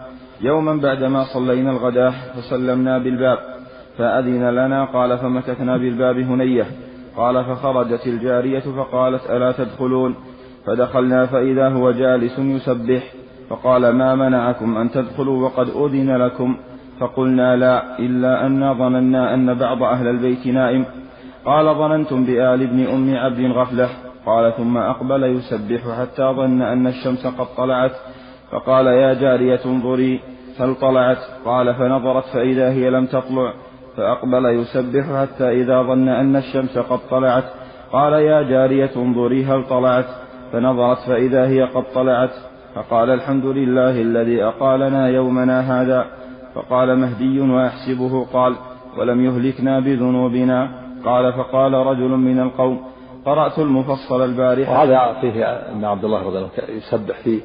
يوما 0.40 0.76
بعدما 0.76 1.24
صلينا 1.24 1.70
الغداة 1.70 2.10
فسلمنا 2.10 2.98
بالباب 2.98 3.38
فأذن 3.98 4.50
لنا 4.50 4.84
قال 4.84 5.18
فمكثنا 5.18 5.76
بالباب 5.76 6.18
هنية 6.18 6.66
قال 7.16 7.44
فخرجت 7.44 8.06
الجارية 8.06 8.60
فقالت 8.60 9.30
ألا 9.30 9.52
تدخلون؟ 9.52 10.14
فدخلنا 10.66 11.26
فإذا 11.26 11.68
هو 11.68 11.90
جالس 11.90 12.38
يسبح 12.38 13.02
فقال 13.50 13.90
ما 13.90 14.14
منعكم 14.14 14.76
أن 14.76 14.90
تدخلوا 14.90 15.44
وقد 15.44 15.68
أذن 15.68 16.16
لكم؟ 16.16 16.56
فقلنا 17.00 17.56
لا 17.56 17.98
إلا 17.98 18.46
أنا 18.46 18.72
ظننا 18.72 19.34
أن 19.34 19.54
بعض 19.54 19.82
أهل 19.82 20.08
البيت 20.08 20.46
نائم. 20.46 20.84
قال 21.44 21.74
ظننتم 21.74 22.24
بآل 22.24 22.62
ابن 22.62 22.86
أم 22.86 23.16
عبد 23.16 23.40
غفلة. 23.40 23.88
قال 24.26 24.56
ثم 24.56 24.76
أقبل 24.76 25.22
يسبح 25.22 26.00
حتى 26.00 26.22
ظن 26.22 26.62
أن 26.62 26.86
الشمس 26.86 27.26
قد 27.26 27.46
طلعت. 27.56 27.92
فقال 28.50 28.86
يا 28.86 29.14
جارية 29.14 29.60
انظري. 29.66 30.20
هل 30.60 30.74
طلعت 30.74 31.18
قال 31.44 31.74
فنظرت 31.74 32.24
فإذا 32.24 32.70
هي 32.70 32.90
لم 32.90 33.06
تطلع. 33.06 33.52
فأقبل 33.96 34.44
يسبح 34.44 35.20
حتى 35.20 35.50
إذا 35.50 35.82
ظن 35.82 36.08
أن 36.08 36.36
الشمس 36.36 36.78
قد 36.78 36.98
طلعت. 37.10 37.44
قال 37.92 38.12
يا 38.12 38.42
جارية 38.42 38.90
انظري 38.96 39.44
هل 39.44 39.64
طلعت؟ 39.64 40.06
فنظرت 40.52 40.98
فإذا 40.98 41.48
هي 41.48 41.62
قد 41.62 41.84
طلعت. 41.94 42.30
فقال 42.74 43.10
الحمد 43.10 43.44
لله 43.44 44.00
الذي 44.00 44.44
أقالنا 44.44 45.08
يومنا 45.08 45.82
هذا. 45.82 46.06
فقال 46.56 46.98
مهدي 46.98 47.40
ويحسبه 47.40 48.24
قال 48.24 48.56
ولم 48.98 49.24
يهلكنا 49.24 49.80
بذنوبنا 49.80 50.82
قال 51.04 51.32
فقال 51.32 51.72
رجل 51.72 52.08
من 52.08 52.40
القوم 52.40 52.92
قرأت 53.24 53.58
المفصل 53.58 54.24
البارحة 54.24 54.72
وهذا 54.72 55.20
فيه 55.20 55.44
أن 55.44 55.84
عبد 55.84 56.04
الله 56.04 56.22
رضي 56.22 56.38
الله 56.38 56.50
عنه 56.58 56.70
يسبح 56.70 57.20
في 57.20 57.40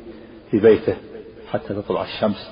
في 0.51 0.59
بيته 0.59 0.97
حتى 1.51 1.73
تطلع 1.73 2.03
الشمس. 2.03 2.51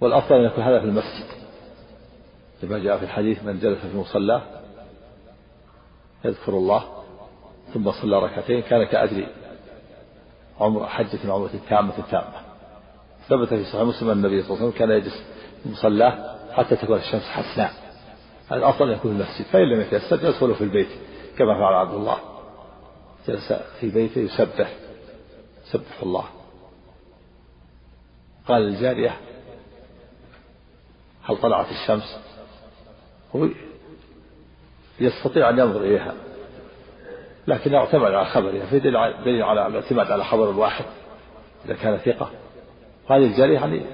والأفضل 0.00 0.36
أن 0.36 0.44
يكون 0.44 0.64
هذا 0.64 0.80
في 0.80 0.86
المسجد. 0.86 1.26
كما 2.62 2.78
جاء 2.78 2.98
في 2.98 3.04
الحديث 3.04 3.44
من 3.44 3.58
جلس 3.58 3.78
في 3.78 3.96
مصلاه 3.96 4.42
يذكر 6.24 6.52
الله 6.52 6.84
ثم 7.74 7.92
صلى 7.92 8.18
ركعتين 8.18 8.62
كان 8.62 8.84
كأجر 8.84 9.26
عمر 10.60 10.86
حجة 10.86 11.32
عمرة 11.32 11.50
تامة 11.68 11.92
تامة 12.10 12.43
ثبت 13.28 13.48
في 13.48 13.64
صحيح 13.64 13.82
مسلم 13.82 14.10
أن 14.10 14.16
النبي 14.16 14.42
صلى 14.42 14.50
الله 14.50 14.60
عليه 14.60 14.68
وسلم 14.68 14.78
كان 14.78 14.90
يجلس 14.90 15.24
في 15.62 15.68
مصلاه 15.68 16.36
حتى 16.52 16.76
تكون 16.76 16.98
الشمس 16.98 17.22
حسناء. 17.22 17.72
الأفضل 18.52 18.90
يكون 18.90 19.16
في 19.16 19.22
المسجد 19.22 19.44
فإن 19.44 19.62
لم 19.62 19.80
يتيسر 19.80 20.28
يدخل 20.28 20.54
في 20.54 20.64
البيت 20.64 20.88
كما 21.38 21.54
فعل 21.54 21.74
عبد 21.74 21.94
الله. 21.94 22.18
جلس 23.28 23.52
في 23.80 23.90
بيته 23.90 24.20
يسبح 24.20 24.72
يسبح 25.66 26.02
الله. 26.02 26.24
قال 28.48 28.62
للجارية 28.62 29.16
هل 31.22 31.36
طلعت 31.36 31.66
الشمس؟ 31.70 32.18
هو 33.36 33.48
يستطيع 35.00 35.50
أن 35.50 35.58
ينظر 35.58 35.80
إليها 35.80 36.14
لكن 37.46 37.74
اعتمد 37.74 38.14
على 38.14 38.24
خبرها 38.24 38.66
في 38.66 38.78
دليل 38.78 38.96
على 39.42 39.66
الاعتماد 39.66 40.10
على 40.10 40.24
خبر 40.24 40.50
الواحد 40.50 40.84
إذا 41.64 41.74
كان 41.74 41.98
ثقة. 41.98 42.30
هذه 43.10 43.26
الجارية 43.26 43.54
يعني 43.54 43.86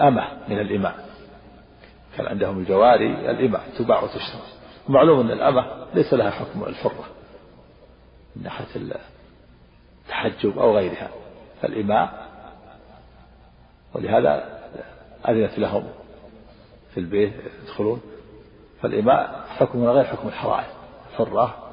أمة 0.00 0.48
من 0.48 0.60
الإماء. 0.60 1.06
كان 2.16 2.26
عندهم 2.26 2.58
الجواري 2.58 3.30
الإماء 3.30 3.62
تباع 3.78 4.02
وتشترى. 4.02 4.42
معلوم 4.88 5.20
أن 5.20 5.30
الأمة 5.30 5.86
ليس 5.94 6.14
لها 6.14 6.30
حكم 6.30 6.64
الحرة 6.64 7.04
من 8.36 8.42
ناحية 8.42 8.66
التحجب 10.04 10.58
أو 10.58 10.76
غيرها. 10.76 11.10
فالإماء 11.62 12.26
ولهذا 13.94 14.60
أذنت 15.28 15.58
لهم 15.58 15.88
في 16.94 17.00
البيت 17.00 17.32
يدخلون. 17.62 18.00
فالإماء 18.82 19.44
حكم 19.48 19.84
غير 19.84 20.04
حكم 20.04 20.28
الحرائر. 20.28 20.68
حرة 21.16 21.72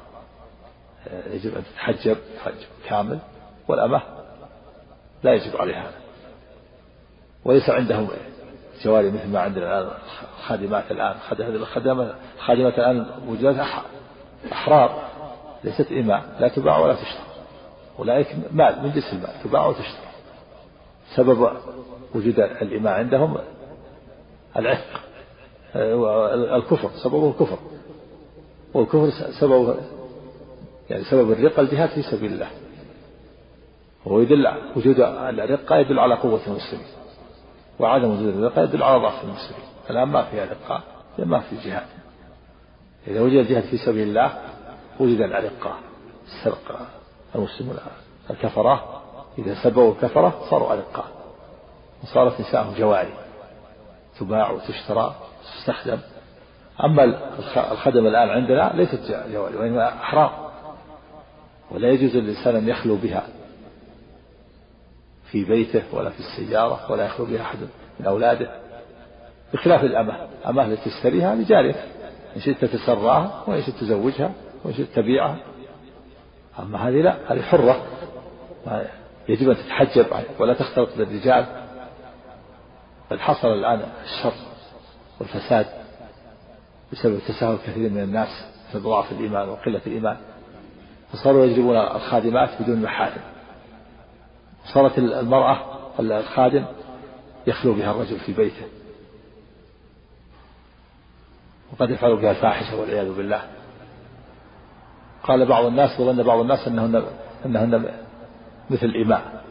يجب 1.30 1.56
أن 1.56 1.64
تتحجب 1.64 2.16
تحجب 2.36 2.66
كامل. 2.88 3.18
والأمة 3.68 4.02
لا 5.24 5.32
يجب 5.32 5.56
عليها. 5.56 5.82
هذا 5.82 5.94
وليس 7.44 7.70
عندهم 7.70 8.08
جواري 8.84 9.10
مثل 9.10 9.28
ما 9.28 9.40
عندنا 9.40 9.80
الآن 9.80 9.92
خادمات 10.46 10.90
الآن. 10.90 11.16
الخادمات 11.54 12.14
خادمات 12.38 12.78
الآن 12.78 13.06
وجودها 13.28 13.82
أحرار 14.52 15.02
ليست 15.64 15.92
إماء 15.92 16.22
لا 16.40 16.48
تباع 16.48 16.78
ولا 16.78 16.94
تشترى 16.94 17.24
أولئك 17.98 18.36
مال 18.52 18.82
من 18.82 18.92
جنس 18.92 19.12
المال 19.12 19.42
تباع 19.44 19.66
وتشترى 19.66 20.10
سبب 21.16 21.50
وجود 22.14 22.40
الإماء 22.40 22.92
عندهم 22.92 23.38
العتق 24.56 25.00
الكفر 26.56 26.90
سببه 27.04 27.30
الكفر. 27.30 27.58
والكفر 28.74 29.10
سبب 29.40 29.76
يعني 30.90 31.04
سبب 31.04 31.32
الرقة 31.32 31.60
الجهاد 31.60 31.88
في 31.88 32.02
سبيل 32.02 32.32
الله. 32.32 32.48
وهو 34.04 34.20
يدل 34.20 34.48
وجود 34.76 35.00
الرقة 35.00 35.76
يدل 35.76 35.98
على 35.98 36.14
قوة 36.14 36.40
المسلمين 36.46 36.86
وعدم 37.78 38.10
وجود 38.10 38.36
الرقة 38.36 38.62
يدل 38.62 38.82
على 38.82 39.02
ضعف 39.02 39.24
المسلمين. 39.24 39.64
الآن 39.90 40.08
ما 40.08 40.22
فيها 40.22 40.44
رقة 40.44 40.82
ما 41.18 41.40
في 41.40 41.56
جهاد. 41.56 41.86
إذا 43.06 43.20
وجد 43.20 43.36
الجهاد 43.36 43.64
في 43.64 43.76
سبيل 43.76 44.08
الله 44.08 44.38
وجد 45.00 45.20
الأرقة 45.20 45.74
سرق 46.44 46.80
المسلمون 47.34 47.76
الكفرة. 48.30 49.02
إذا 49.38 49.54
سبوا 49.62 49.92
الكفرة 49.92 50.40
صاروا 50.50 50.72
أرقة 50.72 51.04
وصارت 52.02 52.40
نساءهم 52.40 52.74
جواري 52.78 53.14
تباع 54.20 54.50
وتشترى 54.50 55.14
تستخدم. 55.42 55.98
أما 56.84 57.04
الخدم 57.72 58.06
الآن 58.06 58.28
عندنا 58.28 58.72
ليست 58.74 59.24
جواري 59.32 59.56
وإنما 59.56 59.88
أحرام. 59.88 60.30
ولا 61.70 61.90
يجوز 61.90 62.16
للإنسان 62.16 62.56
أن 62.56 62.68
يخلو 62.68 62.96
بها. 62.96 63.22
في 65.34 65.44
بيته 65.44 65.82
ولا 65.92 66.10
في 66.10 66.20
السيارة 66.20 66.92
ولا 66.92 67.04
يخلو 67.04 67.26
بها 67.26 67.42
أحد 67.42 67.58
من 68.00 68.06
أولاده. 68.06 68.50
بخلاف 69.52 69.84
الأمة. 69.84 70.28
الأمة 70.40 70.64
التي 70.64 70.90
تشتريها 70.90 71.34
لجارك 71.34 71.84
إن 72.36 72.40
شئت 72.40 72.64
تسراها 72.64 73.44
وإن 73.46 73.62
شئت 73.62 73.74
تزوجها 73.74 74.32
وإن 74.64 74.74
شئت 74.74 74.86
تبيعها. 74.94 75.36
أما 76.58 76.88
هذه 76.88 77.02
لا 77.02 77.16
هذه 77.28 77.42
حرة. 77.42 77.82
يجب 79.28 79.50
أن 79.50 79.56
تتحجب 79.56 80.06
ولا 80.38 80.54
تختلط 80.54 80.88
بالرجال. 80.98 81.46
بل 83.10 83.20
حصل 83.20 83.48
الآن 83.48 83.82
الشر 84.04 84.32
والفساد 85.20 85.66
بسبب 86.92 87.18
تساهل 87.28 87.56
كثير 87.66 87.90
من 87.90 88.02
الناس 88.02 88.46
في 88.72 88.78
ضعف 88.78 89.12
الإيمان 89.12 89.48
وقلة 89.48 89.80
الإيمان. 89.86 90.16
فصاروا 91.12 91.46
يجلبون 91.46 91.76
الخادمات 91.76 92.62
بدون 92.62 92.82
محارم. 92.82 93.33
صارت 94.64 94.98
المرأة 94.98 95.58
الخادم 96.00 96.64
يخلو 97.46 97.74
بها 97.74 97.90
الرجل 97.90 98.18
في 98.18 98.32
بيته. 98.32 98.66
وقد 101.72 101.90
يفعل 101.90 102.16
بها 102.16 102.30
الفاحشة 102.30 102.80
والعياذ 102.80 103.16
بالله. 103.16 103.42
قال 105.22 105.46
بعض 105.46 105.64
الناس 105.64 106.00
وظن 106.00 106.22
بعض 106.22 106.40
الناس 106.40 106.68
أنهن 106.68 107.04
أنهن 107.46 107.90
مثل 108.70 108.86
الإماء. 108.86 109.44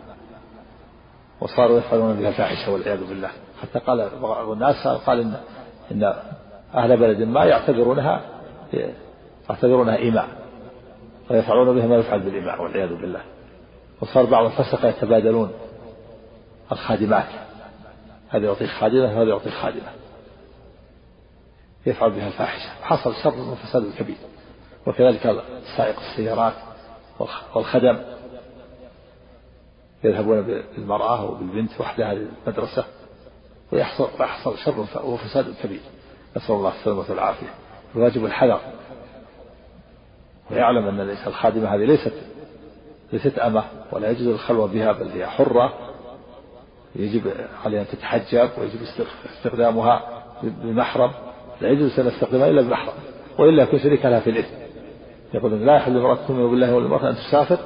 وصاروا 1.42 1.78
يفعلون 1.78 2.16
بها 2.16 2.30
الفاحشة 2.30 2.72
والعياذ 2.72 3.10
بالله. 3.10 3.30
حتى 3.62 3.80
قال 3.80 4.10
بعض 4.22 4.50
الناس 4.50 4.88
قال 4.88 5.20
إن 5.20 5.34
إن 5.92 6.14
أهل 6.76 6.98
بلد 6.98 7.22
ما 7.22 7.46
يعتبرونها 7.46 8.22
يعتبرونها 9.50 10.10
إماء. 10.10 10.28
ويفعلون 11.30 11.76
بها 11.76 11.88
ما 11.88 11.96
يفعل 11.96 12.20
بالإماء 12.20 12.62
والعياذ 12.62 12.90
بالله. 12.90 13.22
وصار 14.02 14.26
بعض 14.26 14.46
الفسقة 14.46 14.88
يتبادلون. 14.88 15.52
الخادمات. 16.72 17.30
هذا 18.30 18.46
يعطي 18.46 18.68
خادمة 18.68 19.18
وهذا 19.18 19.30
يعطي 19.30 19.50
خادمة. 19.50 19.90
يفعل 21.86 22.12
بها 22.12 22.28
الفاحشة. 22.28 22.70
حصل 22.82 23.16
شر 23.16 23.40
وفساد 23.40 23.94
كبير 24.00 24.16
وكذلك 24.88 25.44
سائق 25.78 26.00
السيارات 26.00 26.54
والخدم. 27.56 28.02
يذهبون 30.04 30.42
بالمرأة 30.42 31.26
وبالبنت 31.26 31.82
وحدها 31.82 32.14
للمدرسة. 32.14 32.86
ويحصل 33.72 34.10
يحصل 34.20 34.58
شر 34.58 34.86
وفساد 35.04 35.54
كبير. 35.64 35.82
نسأل 36.38 36.56
الله 36.56 36.74
السلامة 36.80 37.06
والعافية. 37.10 37.54
الواجب 37.96 38.26
الحذر. 38.26 38.60
ويعلم 40.52 40.88
أن 40.88 41.18
الخادمة 41.28 41.76
هذه 41.76 41.86
ليست 41.86 42.14
ليست 43.14 43.40
أمة 43.40 43.64
ولا 43.92 44.10
يجوز 44.10 44.28
الخلوة 44.28 44.68
بها 44.68 44.92
بل 44.92 45.08
هي 45.08 45.28
حرة. 45.28 45.74
يجب 46.96 47.22
عليها 47.66 47.82
أن 47.82 47.88
تتحجب 47.88 48.50
ويجب 48.58 48.80
استخدامها 49.38 50.24
بمحرم 50.44 51.12
لا 51.62 51.70
يجوز 51.70 52.00
أن 52.00 52.08
نستخدمها 52.08 52.48
إلا 52.48 52.62
بمحرم 52.62 52.94
وإلا 53.40 53.64
يكون 53.64 53.80
شريك 53.80 54.06
لها 54.06 54.20
في 54.20 54.30
الإثم. 54.30 54.54
يقول 55.34 55.66
لا 55.66 55.76
يحل 55.76 55.98
المرأة 55.98 56.28
تؤمن 56.28 56.50
بالله 56.50 56.76
والمرأة 56.76 57.10
أن 57.10 57.16
تسافر 57.16 57.58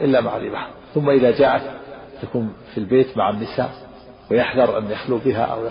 إلا 0.00 0.20
مع 0.20 0.36
ذي 0.36 0.50
محرم 0.50 0.72
ثم 0.94 1.10
إذا 1.10 1.30
جاءت 1.30 1.62
تكون 2.22 2.52
في 2.74 2.78
البيت 2.78 3.16
مع 3.16 3.30
النساء 3.30 3.70
ويحذر 4.30 4.78
أن 4.78 4.90
يخلو 4.90 5.18
بها 5.18 5.44
أو 5.44 5.68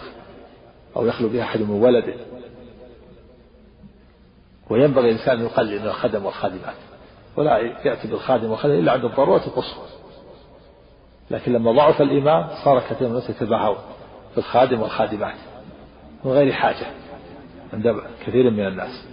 أو 0.98 1.06
يخلو 1.06 1.30
بها 1.30 1.44
أحد 1.44 1.60
من 1.60 1.70
ولده. 1.70 2.14
وينبغي 4.70 5.06
الإنسان 5.06 5.40
أن 5.40 5.46
يقلل 5.46 5.80
من 5.80 5.88
الخدم 5.88 6.26
والخادمات. 6.26 6.76
ولا 7.40 7.58
يأتي 7.58 8.08
بالخادم 8.08 8.52
والخادم 8.52 8.74
إلا 8.74 8.92
عند 8.92 9.06
الضرورة 9.06 9.42
القصوى 9.48 9.86
لكن 11.32 11.54
لما 11.54 11.72
ضعف 11.72 12.02
الإمام 12.02 12.50
صار 12.66 12.80
كثير 12.80 13.08
من 13.08 13.16
الناس 13.16 13.30
يتباهون 13.30 13.78
في 14.32 14.38
الخادم 14.38 14.82
والخادمات 14.82 15.36
من 16.24 16.32
غير 16.32 16.54
حاجة 16.54 16.86
عند 17.74 18.02
كثير 18.26 18.50
من 18.50 18.68
الناس. 18.68 19.06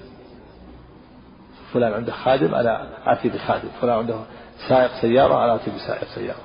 فلان 1.72 1.92
عنده 1.92 2.12
خادم 2.12 2.54
أنا 2.54 2.88
آتي 3.12 3.28
بخادم. 3.28 3.68
فلان 3.80 3.98
عنده 3.98 4.20
سائق 4.68 4.90
سيارة 5.00 5.44
أنا 5.44 5.54
آتي 5.54 5.70
بسائق 5.70 6.08
سيارة. 6.14 6.40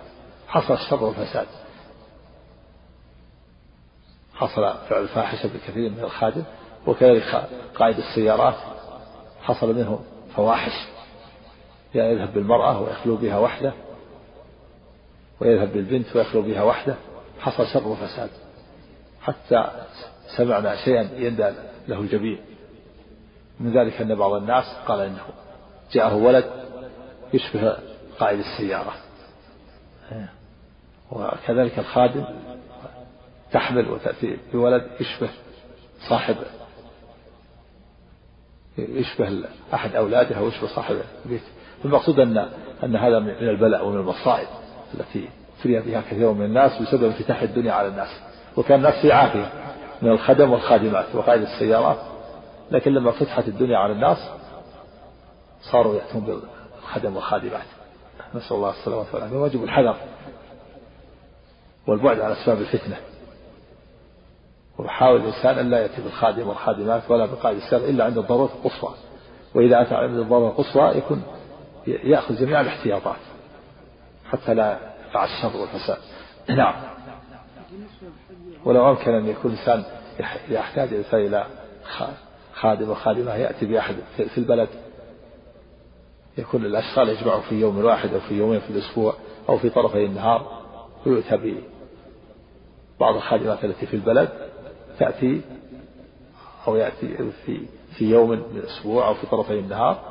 حصل 0.48 0.74
الشر 0.74 1.04
والفساد. 1.04 1.48
حصل 4.34 4.74
فعل 4.89 5.02
الفاحشة 5.02 5.48
بكثير 5.48 5.89
من 5.89 6.00
الخادم 6.00 6.44
وكذلك 6.88 7.50
قائد 7.76 7.98
السيارات. 7.98 8.56
حصل 9.41 9.76
منه 9.76 10.00
فواحش. 10.36 10.88
يذهب 11.95 12.34
بالمرأة 12.34 12.82
ويخلو 12.82 13.15
بها 13.15 13.38
وحده 13.38 13.73
ويذهب 15.39 15.73
بالبنت 15.73 16.15
ويخلو 16.15 16.41
بها 16.41 16.63
وحده 16.63 16.95
حصل 17.39 17.67
شر 17.67 17.88
وفساد. 17.88 18.30
حتى 19.21 19.71
سمعنا 20.38 20.75
شيئا 20.75 21.10
يندى 21.15 21.51
له 21.88 21.99
الجبين 21.99 22.39
من 23.60 23.77
ذلك 23.77 24.01
أن 24.01 24.15
بعض 24.15 24.34
الناس 24.34 24.65
قال 24.88 24.99
إنه 24.99 25.25
جاءه 25.91 26.15
ولد 26.15 26.51
يشبه 27.34 27.77
قائد 28.19 28.39
السيارة. 28.39 28.93
وكذلك 31.12 31.80
الخادم 31.80 32.25
تحمل 33.51 33.91
وتأتي 33.91 34.38
بولد 34.54 34.88
يشبه 34.99 35.30
صاحب 36.10 36.36
يشبه 38.77 39.43
أحد 39.73 39.95
أولادها 39.95 40.39
أو 40.39 40.47
يشبه 40.47 40.67
صاحب 40.67 41.01
البيت 41.25 41.41
المقصود 41.86 42.20
أن 42.20 42.48
أن 42.84 42.96
هذا 42.96 43.20
من 43.20 43.30
البلاء 43.30 43.88
ومن 43.88 44.00
المصائب 44.00 44.48
التي 44.94 45.30
ابتلي 45.58 45.80
بها 45.80 46.02
كثير 46.02 46.32
من 46.32 46.46
الناس 46.46 46.82
بسبب 46.82 47.04
انفتاح 47.04 47.41
الدنيا 47.41 47.74
على 47.74 47.88
الناس. 47.88 48.10
وكان 48.58 48.80
الناس 48.80 49.02
في 49.02 49.12
عافية 49.12 49.52
من 50.02 50.12
الخدم 50.12 50.52
والخادمات 50.52 51.06
وقائد 51.15 51.41
السيارات. 51.41 51.98
لكن 52.72 52.94
لما 52.94 53.12
فتحت 53.12 53.48
الدنيا 53.48 53.78
على 53.78 53.94
الناس 53.94 54.17
صاروا 55.72 55.96
يأتون 55.96 56.22
بالخدم 56.22 57.15
والخادمات. 57.15 57.65
نسأل 58.36 58.56
الله 58.58 58.70
السلامة 58.70 59.06
والعافية. 59.13 59.38
واجب 59.38 59.63
الحذر 59.63 59.96
والبعد 61.88 62.20
عن 62.20 62.32
أسباب 62.32 62.58
الفتنة. 62.58 62.96
ويحاول 64.78 65.22
الإنسان 65.22 65.60
أن 65.60 65.70
لا 65.70 65.80
يأتي 65.80 66.02
بالخادم 66.02 66.48
والخادمات 66.48 67.02
ولا 67.10 67.26
بقائد 67.26 67.58
السيارة 67.58 67.89
إلا 67.89 68.06
عند 68.06 68.17
الضرورة 68.17 68.50
القصوى. 68.56 68.94
وإذا 69.56 69.82
أتى 69.82 69.96
عند 69.96 70.20
الضرورة 70.20 70.50
القصوى 70.50 70.98
يكون 70.98 71.24
يأخذ 71.88 72.36
جميع 72.36 72.62
الاحتياطات 72.62 73.20
حتى 74.32 74.54
لا 74.54 74.80
يقع 75.10 75.24
الشر 75.24 75.58
والفساد. 75.58 75.98
نعم. 76.50 76.74
ولو 78.65 78.89
أمكن 78.89 79.13
أن 79.13 79.28
يكون 79.28 79.52
الإنسان 79.52 79.84
يحتاج 80.50 80.88
الإنسان 80.88 81.20
إلى 81.20 81.46
خادم 82.54 82.89
وخادمة 82.89 83.36
يأتي 83.36 83.65
بأحد 83.65 83.96
في 84.17 84.38
البلد 84.38 84.70
يكون 86.38 86.65
الأشغال 86.65 87.10
يجمعوا 87.10 87.41
في 87.41 87.56
يوم 87.56 87.86
واحد 87.86 88.13
أو 88.13 88.20
في 88.20 88.34
يومين 88.34 88.60
في 88.60 88.70
الأسبوع 88.70 89.13
أو 89.50 89.58
في 89.58 89.70
طرفي 89.70 90.06
النهار 90.06 90.62
ويؤتى 91.06 91.38
ببعض 92.98 93.15
الخادمات 93.15 93.65
التي 93.65 93.86
في 93.86 93.94
البلد 93.94 94.30
تأتي 95.00 95.41
أو 96.67 96.76
يأتي 96.76 97.32
في 97.46 97.65
في 97.98 98.12
يوم 98.12 98.30
من 98.30 98.58
الأسبوع 98.58 99.08
أو 99.08 99.13
في 99.13 99.28
طرفي 99.28 99.60
النهار 99.60 100.11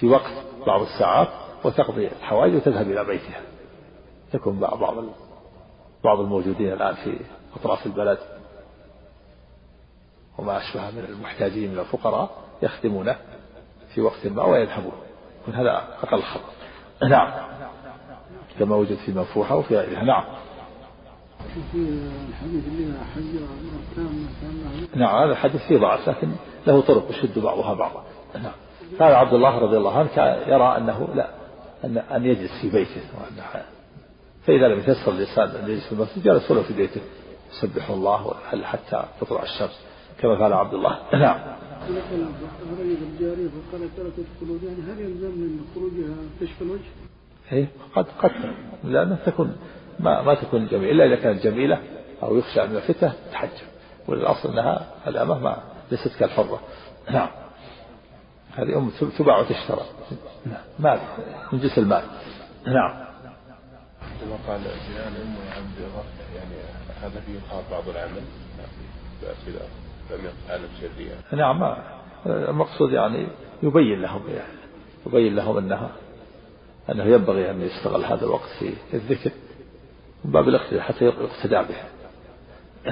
في 0.00 0.06
وقت 0.06 0.32
بعض 0.66 0.80
الساعات 0.80 1.28
وتقضي 1.64 2.06
الحوائج 2.06 2.54
وتذهب 2.54 2.90
إلى 2.90 3.04
بيتها. 3.04 3.40
يكون 4.34 4.58
بعض 4.58 5.04
بعض 6.04 6.20
الموجودين 6.20 6.72
الآن 6.72 6.94
في 6.94 7.20
أطراف 7.56 7.86
البلد. 7.86 8.18
وما 10.38 10.58
أشبه 10.58 10.90
من 10.90 11.04
المحتاجين 11.08 11.72
من 11.72 11.78
الفقراء 11.78 12.30
يخدمونه 12.62 13.16
في 13.94 14.00
وقت 14.00 14.26
ما 14.26 14.44
ويذهبون. 14.44 14.92
يكون 15.42 15.54
هذا 15.54 15.70
أقل 16.02 16.22
خطر. 16.22 16.50
نعم. 17.08 17.32
كما 18.58 18.76
وجد 18.76 18.96
في 18.96 19.12
منفوحة 19.12 19.56
وفي 19.56 19.76
غيرها. 19.76 20.04
نعم. 20.04 20.24
نعم 24.94 25.22
هذا 25.22 25.32
الحديث 25.32 25.62
فيه 25.62 25.78
ضعف 25.78 26.08
لكن 26.08 26.32
له 26.66 26.80
طرق 26.80 27.10
يشد 27.10 27.38
بعضها 27.38 27.74
بعضا. 27.74 28.04
نعم. 28.34 28.52
هذا 28.94 29.14
عبد 29.14 29.34
الله 29.34 29.58
رضي 29.58 29.76
الله 29.76 29.98
عنه 29.98 30.08
يرى 30.46 30.76
أنه 30.76 31.08
لا 31.14 31.30
أن 31.84 31.98
أن 31.98 32.24
يجلس 32.24 32.50
في 32.62 32.70
بيته. 32.70 33.00
فإذا 34.46 34.68
لم 34.68 34.78
يتيسر 34.78 35.12
الإنسان 35.12 35.48
أن 35.48 35.70
يجلس 35.70 35.86
في 35.86 35.92
المسجد 35.92 36.22
جلس 36.22 36.50
ولو 36.50 36.62
في 36.62 36.74
بيته. 36.74 37.00
يسبح 37.52 37.90
الله 37.90 38.34
حتى 38.62 39.04
تطلع 39.20 39.42
الشمس. 39.42 39.80
كما 40.20 40.38
فعل 40.38 40.52
عبد 40.52 40.74
الله. 40.74 40.98
نعم. 41.12 41.40
هل 44.88 45.00
يلزم 45.00 45.30
من 45.30 45.60
خروجها 45.74 46.16
كشف 46.40 46.62
الوجه؟ 46.62 46.82
اي 47.52 47.66
قد 47.94 48.06
قد 48.22 48.30
لأنها 48.84 49.18
تكون 49.26 49.56
ما 50.00 50.22
ما 50.22 50.34
تكون 50.34 50.66
جميلة 50.66 50.92
إلا 50.92 51.04
إذا 51.04 51.16
كانت 51.22 51.44
جميلة 51.44 51.78
أو 52.22 52.36
يخشى 52.36 52.66
من 52.66 52.76
الفتنة 52.76 53.12
تحجب. 53.32 53.66
والأصل 54.08 54.48
أنها 54.48 54.86
الأمة 55.06 55.38
ما 55.38 55.56
ليست 55.90 56.18
كالحرة. 56.18 56.60
نعم. 57.10 57.28
هذه 58.56 58.78
أم 58.78 58.90
تباع 59.18 59.38
وتشترى. 59.38 59.82
نعم. 60.46 60.60
مال. 60.78 61.00
من 61.52 61.58
جنس 61.58 61.78
المال. 61.78 62.02
نعم. 62.66 63.06
كما 64.20 64.36
قال 64.48 64.60
جنان 64.60 65.14
أم 65.22 65.36
عبد 65.56 65.78
يعني 66.36 66.54
هذا 67.02 67.20
فيه 67.20 67.38
إظهار 67.38 67.64
بعض 67.70 67.88
العمل. 67.88 68.22
بأس 69.22 69.48
لم 70.10 70.24
يفعل 70.24 70.60
شريا 70.80 71.16
نعم. 71.32 71.76
المقصود 72.26 72.92
يعني 72.92 73.26
يبين 73.62 74.02
لهم 74.02 74.22
يعني 74.28 74.58
يبين 75.06 75.36
لهم 75.36 75.58
أنها 75.58 75.90
أنه 76.90 77.04
ينبغي 77.04 77.50
أن 77.50 77.62
يستغل 77.62 78.04
هذا 78.04 78.24
الوقت 78.24 78.48
في 78.58 78.74
الذكر 78.94 79.30
من 80.24 80.32
باب 80.32 80.48
الاقتداء 80.48 80.80
حتى 80.80 81.04
يقتدى 81.04 81.54
به. 81.54 81.76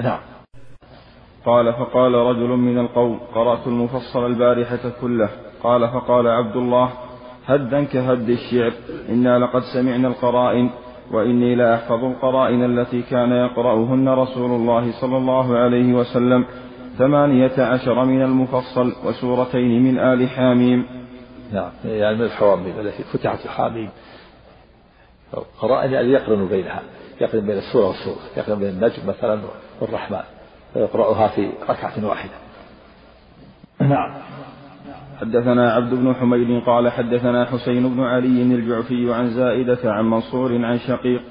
نعم. 0.01 0.19
قال 1.45 1.73
فقال 1.73 2.13
رجل 2.13 2.47
من 2.47 2.79
القوم 2.79 3.19
قرأت 3.19 3.67
المفصل 3.67 4.25
البارحة 4.25 4.91
كله. 5.01 5.29
قال 5.65 5.89
فقال 5.89 6.27
عبد 6.27 6.55
الله 6.55 6.89
هدا 7.47 7.83
كهد 7.83 8.29
الشعر 8.29 8.73
إنا 9.09 9.39
لقد 9.39 9.61
سمعنا 9.73 10.07
القرائن 10.07 10.69
وإني 11.11 11.55
لا 11.55 11.75
أحفظ 11.75 12.03
القرائن 12.03 12.79
التي 12.79 13.01
كان 13.01 13.31
يقرأهن 13.31 14.09
رسول 14.09 14.51
الله 14.51 14.91
صلى 15.01 15.17
الله 15.17 15.57
عليه 15.57 15.93
وسلم 15.93 16.45
ثمانية 16.97 17.51
عشر 17.57 18.05
من 18.05 18.21
المفصل 18.21 18.93
وسورتين 19.05 19.83
من 19.83 19.99
آل 19.99 20.29
حاميم. 20.29 20.85
نعم 21.53 21.71
يعني 21.85 22.15
من 22.15 22.21
الحواميم 22.21 22.79
التي 22.79 23.03
فتحت 23.03 23.45
الحاميم. 23.45 23.89
قرائن 25.59 25.91
يعني 25.91 26.11
يقرن 26.11 26.47
بينها 26.47 26.81
يقرن 27.21 27.47
بين 27.47 27.57
السورة 27.57 27.87
والسورة 27.87 28.19
يقرن 28.37 28.59
بين 28.59 28.69
النجم 28.69 29.07
مثلا 29.07 29.39
والرحمن 29.81 30.23
ويقرأها 30.75 31.27
في 31.27 31.49
ركعة 31.69 32.05
واحدة. 32.05 32.33
نعم. 33.79 34.13
حدثنا 35.21 35.73
عبد 35.73 35.93
بن 35.93 36.13
حميد 36.15 36.63
قال 36.63 36.91
حدثنا 36.91 37.45
حسين 37.45 37.89
بن 37.89 38.03
علي 38.03 38.41
الجعفي 38.41 39.13
عن 39.13 39.29
زائدة 39.29 39.77
عن 39.85 40.05
منصور 40.09 40.65
عن 40.65 40.79
شقيق 40.79 41.21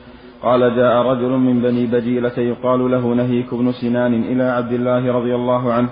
قال 0.43 0.77
جاء 0.77 0.97
رجل 0.97 1.29
من 1.29 1.63
بني 1.63 1.87
بجيلة 1.87 2.39
يقال 2.39 2.91
له 2.91 3.15
نهيك 3.15 3.55
بن 3.55 3.73
سنان 3.73 4.15
إلى 4.15 4.45
عبد 4.45 4.73
الله 4.73 5.13
رضي 5.13 5.35
الله 5.35 5.73
عنه 5.73 5.89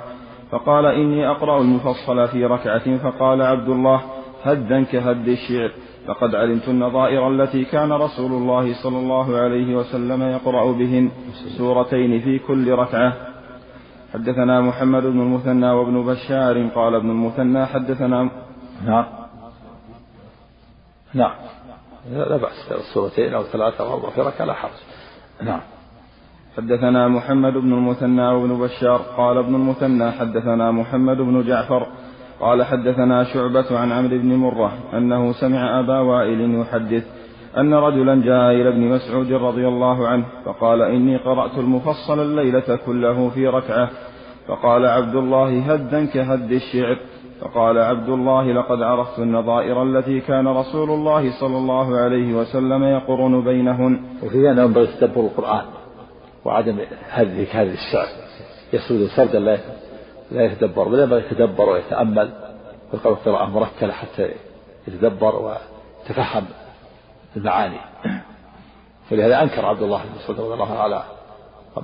فقال 0.51 0.87
إني 0.87 1.29
أقرأ 1.31 1.61
المفصل 1.61 2.29
في 2.29 2.45
ركعة 2.45 2.97
فقال 2.97 3.43
عبد 3.43 3.69
الله 3.69 4.01
هدا 4.45 4.83
كهد 4.83 5.29
الشعر 5.29 5.71
لقد 6.09 6.35
علمت 6.35 6.69
النظائر 6.69 7.29
التي 7.29 7.64
كان 7.64 7.93
رسول 7.93 8.33
الله 8.33 8.75
صلى 8.83 8.99
الله 8.99 9.37
عليه 9.37 9.77
وسلم 9.77 10.23
يقرأ 10.23 10.73
بهن 10.73 11.11
سورتين 11.59 12.21
في 12.21 12.39
كل 12.39 12.73
ركعة. 12.73 13.32
حدثنا 14.15 14.61
محمد 14.61 15.03
بن 15.03 15.21
المثنى 15.21 15.71
وابن 15.71 16.07
بشار 16.07 16.69
قال 16.69 16.95
ابن 16.95 17.11
المثنى 17.11 17.67
حدثنا 17.67 18.31
نعم. 18.87 19.07
نعم. 21.15 21.35
لا 22.11 22.37
بأس 22.37 22.73
سورتين 22.95 23.35
أو 23.35 23.43
ثلاثة 23.43 23.85
أو 23.85 23.95
أربعة 23.95 24.11
في 24.11 24.21
ركعة 24.21 24.47
لا 24.47 24.55
حرج. 24.55 24.71
نعم. 25.43 25.61
حدثنا 26.57 27.09
محمد 27.09 27.53
بن 27.53 27.73
المثنى 27.73 28.29
وابن 28.29 28.59
بشار 28.59 29.03
قال 29.17 29.39
ابن 29.39 29.55
المثنى 29.55 30.11
حدثنا 30.11 30.71
محمد 30.71 31.17
بن 31.17 31.43
جعفر 31.43 31.87
قال 32.41 32.65
حدثنا 32.65 33.25
شعبة 33.25 33.79
عن 33.79 33.93
عمرو 33.93 34.19
بن 34.19 34.35
مرة 34.35 34.73
أنه 34.95 35.33
سمع 35.33 35.81
أبا 35.81 36.01
وائل 36.01 36.61
يحدث 36.61 37.22
أن 37.59 37.75
رجلا 37.75 38.23
جاء 38.25 38.51
إلى 38.51 38.69
ابن 38.69 38.81
مسعود 38.81 39.33
رضي 39.33 39.69
الله 39.69 40.09
عنه 40.09 40.25
فقال 40.45 40.83
إني 40.83 41.17
قرأت 41.17 41.59
المفصل 41.59 42.21
الليلة 42.21 42.79
كله 42.87 43.29
في 43.29 43.47
ركعة. 43.47 43.91
فقال 44.49 44.87
عبد 44.87 45.15
الله 45.15 45.73
هدا 45.73 46.07
كهد 46.07 46.53
الشعر. 46.53 46.97
فقال 47.41 47.79
عبد 47.79 48.09
الله 48.09 48.53
لقد 48.53 48.83
عرفت 48.83 49.19
النظائر 49.19 49.83
التي 49.83 50.21
كان 50.21 50.49
رسول 50.49 50.91
الله 50.91 51.41
صلى 51.41 51.57
الله 51.57 51.97
عليه 51.97 52.35
وسلم 52.35 52.85
يقرن 52.85 53.45
بينهن. 53.45 54.01
وفي 54.23 54.51
أنه 54.51 54.63
ينبغي 54.63 54.87
تدبر 54.87 55.21
القرآن 55.21 55.65
وعدم 56.45 56.79
هذه 57.09 57.47
هذه 57.51 57.73
الشعر. 57.73 58.07
يسود 58.73 59.07
سردا 59.17 59.39
لا 59.39 59.59
لا 60.31 60.45
يتدبر. 60.45 60.89
بل 60.89 60.99
ينبغي 60.99 61.21
يتدبر 61.21 61.69
ويتأمل. 61.69 62.31
ويقرأ 62.93 63.15
قراءة 63.15 63.51
مرتلة 63.51 63.93
حتى 63.93 64.29
يتدبر 64.89 65.35
ويتفهم 65.37 66.45
المعاني. 67.37 67.78
فلهذا 69.11 69.43
أنكر 69.43 69.66
عبد 69.66 69.83
الله 69.83 70.03
بن 70.03 70.11
مسعود 70.18 70.41
رضي 70.41 70.55
الله 70.55 70.83
عنه 70.83 71.03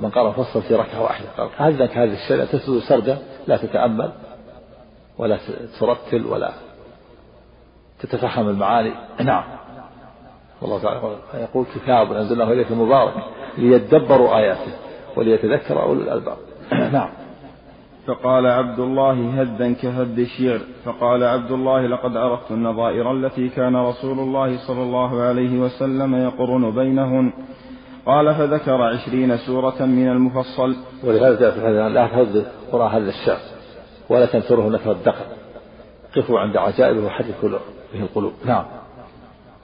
من 0.03 0.11
قرأ 0.11 0.33
فصل 0.33 0.63
في 0.63 0.75
ركعة 0.75 1.03
واحدة. 1.03 1.29
قال 1.37 1.51
هذا 1.57 1.85
هذه 1.85 2.13
الشيء؟ 2.13 2.45
تسود 2.45 2.83
سردا 2.83 3.19
لا 3.47 3.57
تتأمل 3.57 4.13
ولا 5.19 5.39
ترتل 5.81 6.27
ولا 6.27 6.53
تتفهم 8.01 8.49
المعاني. 8.49 8.93
نعم. 9.21 9.45
والله 10.63 10.83
تعالى 10.83 11.17
يقول 11.35 11.67
كتاب 11.75 12.13
أنزلناه 12.13 12.53
إليك 12.53 12.73
مبارك 12.73 13.15
ليدبروا 13.59 14.39
آياته 14.39 14.73
وليتذكر 15.17 15.83
أولو 15.83 16.01
الألباب. 16.01 16.37
نعم. 16.93 17.11
فقال 18.09 18.47
عبد 18.47 18.79
الله 18.79 19.41
هدا 19.41 19.73
كهد 19.73 20.19
الشعر. 20.19 20.61
فقال 20.85 21.25
عبد 21.25 21.51
الله 21.51 21.87
لقد 21.87 22.17
عرفت 22.17 22.51
النظائر 22.51 23.13
التي 23.13 23.49
كان 23.49 23.77
رسول 23.77 24.19
الله 24.19 24.67
صلى 24.67 24.83
الله 24.83 25.23
عليه 25.23 25.59
وسلم 25.59 26.15
يقرن 26.15 26.71
بينهن. 26.71 27.33
قال 28.07 28.35
فذكر 28.35 28.83
عشرين 28.83 29.37
سورة 29.37 29.85
من 29.85 30.09
المفصل. 30.09 30.77
ولهذا 31.05 31.41
جاء 31.41 31.51
في 31.51 31.61
هذا 31.61 31.89
لا 31.89 32.07
تهد 32.07 32.47
قراء 32.73 32.89
هذا 32.97 33.09
الشعر 33.09 33.41
ولا 34.11 34.27
تنثره 34.27 34.69
نثر 34.69 34.93
الدقل 34.93 35.25
قفوا 36.17 36.41
عند 36.41 36.57
عجائبه 36.57 37.07
وحركوا 37.07 37.49
به 37.95 38.01
القلوب. 38.01 38.33
نعم. 38.45 38.65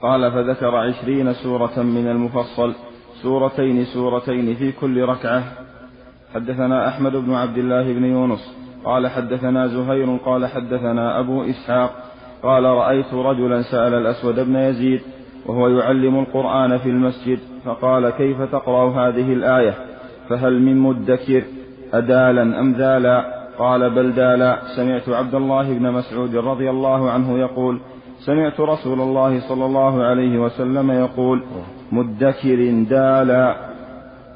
قال 0.02 0.32
فذكر 0.32 0.76
عشرين 0.76 1.32
سورة 1.32 1.82
من 1.82 2.08
المفصل. 2.08 2.74
سورتين 3.22 3.84
سورتين 3.84 4.54
في 4.54 4.72
كل 4.72 5.02
ركعة. 5.02 5.42
حدثنا 6.34 6.88
أحمد 6.88 7.12
بن 7.12 7.34
عبد 7.34 7.58
الله 7.58 7.92
بن 7.92 8.04
يونس 8.04 8.56
قال 8.84 9.08
حدثنا 9.08 9.66
زهير 9.66 10.16
قال 10.16 10.46
حدثنا 10.46 11.20
أبو 11.20 11.42
إسحاق 11.42 11.90
قال 12.42 12.64
رأيت 12.64 13.14
رجلا 13.14 13.62
سأل 13.62 13.94
الأسود 13.94 14.40
بن 14.40 14.56
يزيد 14.56 15.00
وهو 15.46 15.68
يعلم 15.68 16.18
القرآن 16.18 16.78
في 16.78 16.88
المسجد 16.88 17.38
فقال 17.64 18.10
كيف 18.10 18.42
تقرأ 18.42 18.90
هذه 18.90 19.32
الآية؟ 19.32 19.74
فهل 20.28 20.62
من 20.62 20.76
مدكر؟ 20.76 21.42
أدالا 21.94 22.60
أم 22.60 22.72
ذالا 22.72 23.24
قال 23.58 23.90
بل 23.90 24.12
دالا. 24.12 24.58
سمعت 24.76 25.08
عبد 25.08 25.34
الله 25.34 25.72
بن 25.78 25.90
مسعود 25.90 26.36
رضي 26.36 26.70
الله 26.70 27.10
عنه 27.10 27.38
يقول 27.38 27.80
سمعت 28.18 28.60
رسول 28.60 29.00
الله 29.00 29.40
صلى 29.48 29.66
الله 29.66 30.04
عليه 30.04 30.38
وسلم 30.38 30.90
يقول 30.90 31.42
مدكر 31.92 32.84
دالا. 32.90 33.56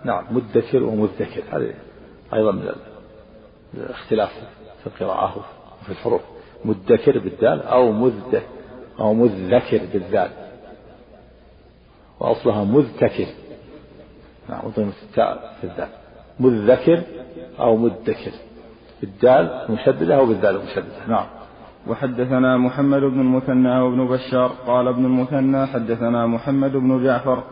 نعم 0.05 0.25
مدكر 0.31 0.83
ومدكر 0.83 1.43
هذه 1.53 1.88
أيضا 2.35 2.53
من 2.53 2.71
الاختلاف 3.75 4.31
في 4.81 4.87
القراءة 4.87 5.45
وفي 5.83 5.91
الحروف. 5.91 6.21
مدكر 6.65 7.19
بالدال 7.19 7.63
أو 7.63 7.93
مذكر 7.93 8.43
أو 9.01 9.15
مذكر 9.15 9.81
بالذال. 9.93 10.31
وأصلها 12.21 12.65
مذكر. 12.65 13.27
نعم 14.49 14.61
وضمت 14.65 14.95
التاء 15.03 15.57
في 15.61 15.67
الذال. 15.67 15.89
مذكر 16.41 17.03
أو 17.61 17.77
مدكر. 17.77 18.33
بالدال 19.01 19.67
مشددة 19.71 20.17
أو 20.17 20.27
بالذال 20.27 20.65
مشددة؟ 20.65 21.07
نعم. 21.09 21.27
وحدثنا 21.87 22.57
محمد 22.57 23.01
بن 23.01 23.21
المثنى 23.21 23.81
وابن 23.81 24.09
بشار. 24.09 24.53
قال 24.67 24.89
ابن 24.89 25.05
المثنى 25.05 25.67
حدثنا 25.67 26.27
محمد 26.27 26.73
بن 26.73 27.05
جعفر. 27.05 27.43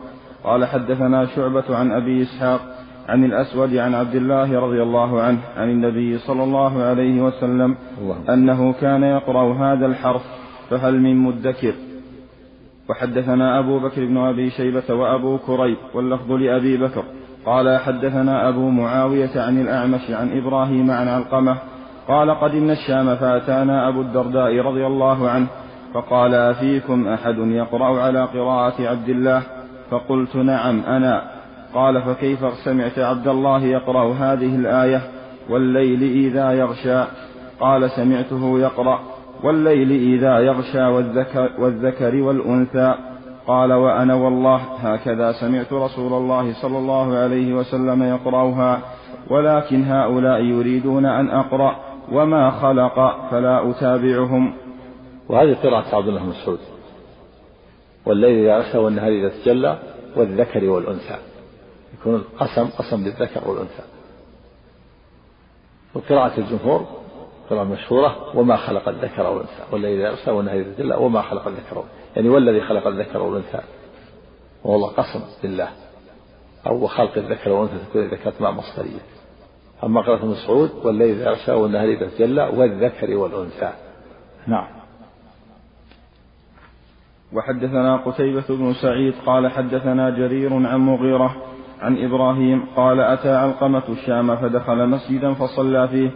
قال 0.43 0.65
حدثنا 0.65 1.25
شعبة 1.35 1.75
عن 1.75 1.91
أبي 1.91 2.23
إسحاق. 2.23 2.77
عن 3.07 3.23
الأسود 3.23 3.75
عن 3.75 3.95
عبد 3.95 4.15
الله 4.15 4.59
رضي 4.59 4.83
الله 4.83 5.21
عنه 5.21 5.39
عن 5.57 5.69
النبي 5.69 6.17
صلى 6.17 6.43
الله 6.43 6.83
عليه 6.83 7.21
وسلم 7.21 7.75
الله. 8.01 8.33
أنه 8.33 8.73
كان 8.73 9.03
يقرأ 9.03 9.53
هذا 9.53 9.85
الحرف 9.85 10.21
فهل 10.69 10.99
من 10.99 11.17
مدكر؟ 11.17 11.73
وحدثنا 12.89 13.59
أبو 13.59 13.79
بكر 13.79 14.05
بن 14.05 14.17
أبي 14.17 14.49
شيبة 14.49 14.93
وأبو 14.93 15.37
كريب 15.37 15.77
واللفظ 15.93 16.31
لأبي 16.31 16.77
بكر. 16.77 17.03
قال 17.45 17.79
حدثنا 17.79 18.49
أبو 18.49 18.69
معاوية 18.69 19.41
عن 19.41 19.61
الأعمش 19.61 20.11
عن 20.11 20.37
إبراهيم 20.37 20.91
عن 20.91 21.07
علقمة. 21.07 21.57
قال 22.07 22.31
قدمنا 22.31 22.73
الشام 22.73 23.15
فأتانا 23.15 23.87
أبو 23.87 24.01
الدرداء 24.01 24.57
رضي 24.59 24.85
الله 24.87 25.29
عنه 25.29 25.47
فقال 25.93 26.33
أفيكم 26.33 27.07
أحد 27.07 27.37
يقرأ 27.37 28.01
على 28.01 28.23
قراءة 28.23 28.87
عبد 28.87 29.09
الله؟ 29.09 29.43
فقلت 29.91 30.35
نعم 30.35 30.79
أنا. 30.79 31.36
قال 31.73 32.01
فكيف 32.01 32.39
سمعت 32.63 32.99
عبد 32.99 33.27
الله 33.27 33.63
يقرأ 33.63 34.13
هذه 34.13 34.55
الآية؟ 34.55 35.01
والليل 35.49 36.03
إذا 36.03 36.51
يغشى. 36.51 37.03
قال 37.59 37.91
سمعته 37.91 38.59
يقرأ. 38.59 38.99
والليل 39.43 39.91
إذا 39.91 40.39
يغشى 40.39 40.81
والذكر, 40.81 41.49
والذكر 41.59 42.15
والأنثى. 42.15 42.93
قال 43.47 43.73
وأنا 43.73 44.13
والله 44.15 44.55
هكذا 44.55 45.31
سمعت 45.31 45.73
رسول 45.73 46.13
الله 46.13 46.53
صلى 46.53 46.77
الله 46.77 47.17
عليه 47.17 47.53
وسلم 47.53 48.03
يقرأها 48.03 48.79
ولكن 49.29 49.83
هؤلاء 49.83 50.41
يريدون 50.41 51.05
أن 51.05 51.29
أقرأ 51.29 51.75
وما 52.11 52.49
خلق 52.49 53.29
فلا 53.31 53.71
أتابعهم. 53.71 54.53
وهذه 55.29 55.55
قراءة 55.63 55.95
عبد 55.95 56.07
الله 56.07 56.25
مسعود. 56.25 56.59
والليل 58.05 58.45
إذا 58.45 58.57
غشى 58.57 58.77
والنهار 58.77 59.11
إذا 59.11 59.29
تجلى 59.29 59.77
والذكر 60.15 60.69
والأنثى. 60.69 61.15
يكون 61.93 62.15
القسم 62.15 62.65
قسم 62.65 63.03
بالذكر 63.03 63.49
والأنثى. 63.49 63.83
وقراءة 65.95 66.39
الجمهور 66.39 66.87
قراءة 67.49 67.63
مشهورة 67.63 68.37
وما 68.37 68.57
خلق 68.57 68.89
الذكر 68.89 69.27
والأنثى 69.27 69.63
والليل 69.71 69.99
إذا 69.99 70.09
غشى 70.09 70.31
والنهار 70.31 70.59
إذا 70.59 70.95
وما 70.95 71.21
خلق 71.21 71.47
الذكر 71.47 71.83
يعني 72.15 72.29
والذي 72.29 72.61
خلق 72.61 72.87
الذكر 72.87 73.21
والأنثى. 73.21 73.59
وهو 74.63 74.85
قسم 74.85 75.21
بالله 75.43 75.69
أو 76.67 76.87
خلق 76.87 77.17
الذكر 77.17 77.49
والأنثى 77.49 77.85
تكون 77.89 78.03
إذا 78.03 78.15
كانت 78.15 78.41
مع 78.41 78.51
مصدرية. 78.51 78.99
أما 79.83 80.01
قراءة 80.01 80.25
مسعود 80.25 80.71
والليل 80.83 81.21
إذا 81.21 81.31
غشى 81.31 81.51
والنهار 81.51 81.89
إذا 81.89 82.09
تجلى 82.09 82.51
والذكر 82.55 83.15
والأنثى. 83.15 83.73
نعم. 84.47 84.67
وحدثنا 87.33 87.97
قتيبة 87.97 88.45
بن 88.49 88.73
سعيد 88.73 89.13
قال 89.25 89.51
حدثنا 89.51 90.09
جرير 90.09 90.53
عن 90.53 90.79
مغيرة 90.79 91.56
عن 91.81 91.97
إبراهيم 91.97 92.65
قال 92.75 92.99
أتى 92.99 93.35
علقمة 93.35 93.83
الشام 93.89 94.35
فدخل 94.35 94.87
مسجدا 94.87 95.33
فصلى 95.33 95.87
فيه 95.87 96.11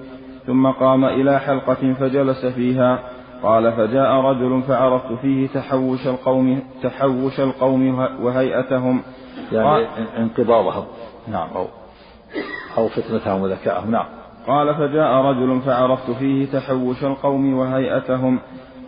ثم 0.47 0.68
قام 0.68 1.05
إلى 1.05 1.39
حلقة 1.39 1.93
فجلس 1.93 2.45
فيها. 2.45 2.99
قال 3.43 3.72
فجاء 3.72 4.12
رجل 4.12 4.62
فعرفت 4.62 5.14
فيه 5.22 5.47
تحوش 5.47 6.07
القوم 6.07 6.64
تحوش 6.84 7.39
القوم 7.39 8.07
وهيئتهم. 8.22 9.01
يعني 9.51 9.86
انقباضهم. 10.18 10.86
نعم. 11.28 11.47
أو 11.55 11.68
أو 12.78 12.88
فتنتهم 12.88 13.41
وذكاءهم. 13.41 13.91
نعم. 13.91 14.05
قال 14.47 14.76
فجاء 14.76 15.12
رجل 15.12 15.62
فعرفت 15.62 16.12
فيه 16.12 16.45
تحوش 16.45 17.03
القوم 17.03 17.53
وهيئتهم. 17.53 18.39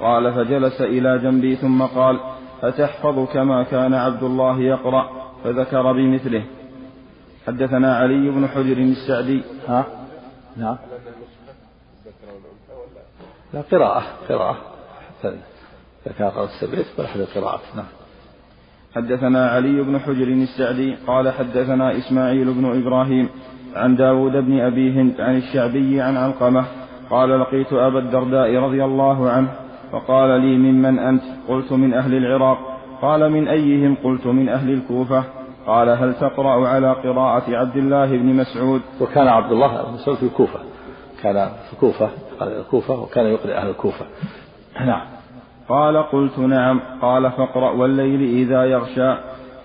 قال 0.02 0.34
فجلس 0.34 0.82
إلى 0.82 1.20
جنبي 1.20 1.56
ثم 1.56 1.82
قال 1.82 2.20
أتحفظ 2.64 3.34
كما 3.34 3.64
كان 3.64 3.94
عبد 3.94 4.24
الله 4.24 4.60
يقرأ؟ 4.60 5.10
فذكر 5.44 5.92
بمثله. 5.92 6.44
حدثنا 7.48 7.98
علي 7.98 8.30
بن 8.30 8.48
حجر 8.48 8.78
السعدي. 8.78 9.42
ها؟ 9.68 9.86
نعم 10.58 10.78
لا 13.54 13.62
قراءة 13.62 14.04
قراءة. 14.30 14.58
ذكر 16.08 16.44
السبيت 16.44 16.86
وأحد 16.98 17.20
القراءات. 17.20 17.60
نعم. 17.76 17.86
حدثنا 18.96 19.50
علي 19.50 19.84
بن 19.84 20.00
حجر 20.00 20.28
السعدي. 20.28 20.96
قال 21.08 21.32
حدثنا 21.32 21.98
إسماعيل 21.98 22.54
بن 22.54 22.82
إبراهيم 22.82 23.30
عن 23.76 23.96
داود 23.96 24.32
بن 24.32 24.60
أبي 24.60 24.92
هند 24.92 25.22
عن 25.22 25.38
الشعبي 25.38 26.02
عن 26.02 26.18
علقمة. 26.18 26.66
قال 27.10 27.40
لقيت 27.40 27.74
أبا 27.74 28.00
الدرداء 28.00 28.56
رضي 28.56 28.84
الله 28.84 29.30
عنه 29.30 29.50
فقال 29.92 30.42
لي 30.42 30.58
ممن 30.58 31.00
أنت؟ 31.00 31.24
قلت 31.48 31.72
من 31.72 31.94
أهل 31.94 32.14
العراق. 32.14 32.80
قال 33.02 33.32
من 33.32 33.48
أيهم؟ 33.48 33.98
قلت 34.04 34.28
من 34.28 34.50
أهل 34.50 34.70
الكوفة. 34.74 35.24
قال 35.68 35.90
هل 35.90 36.14
تقرأ 36.14 36.68
على 36.68 36.94
قراءة 36.94 37.58
عبد 37.58 37.76
الله 37.76 38.06
بن 38.06 38.26
مسعود؟ 38.26 38.82
وكان 39.02 39.28
عبد 39.28 39.52
الله 39.52 39.82
بن 39.84 39.94
مسعود 39.94 40.18
في 40.18 40.24
الكوفة. 40.24 40.60
كان 41.24 41.50
في 41.68 41.74
الكوفة 41.74 42.10
قال 42.40 42.60
الكوفة 42.60 43.02
وكان 43.02 43.26
يقرأ 43.26 43.54
أهل 43.54 43.70
الكوفة. 43.70 44.06
نعم. 44.86 45.02
قال 45.70 45.98
قلت 45.98 46.40
نعم. 46.40 46.82
قال 47.02 47.32
فاقرأ 47.32 47.72
والليل 47.72 48.22
إذا 48.22 48.64
يغشى. 48.64 49.18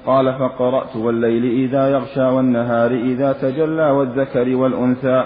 قال 0.06 0.38
فقرأت 0.38 0.96
والليل 0.96 1.44
إذا 1.44 1.88
يغشى 1.88 2.20
والنهار 2.20 2.90
إذا 2.90 3.32
تجلى 3.32 3.90
والذكر 3.90 4.56
والأنثى. 4.56 5.24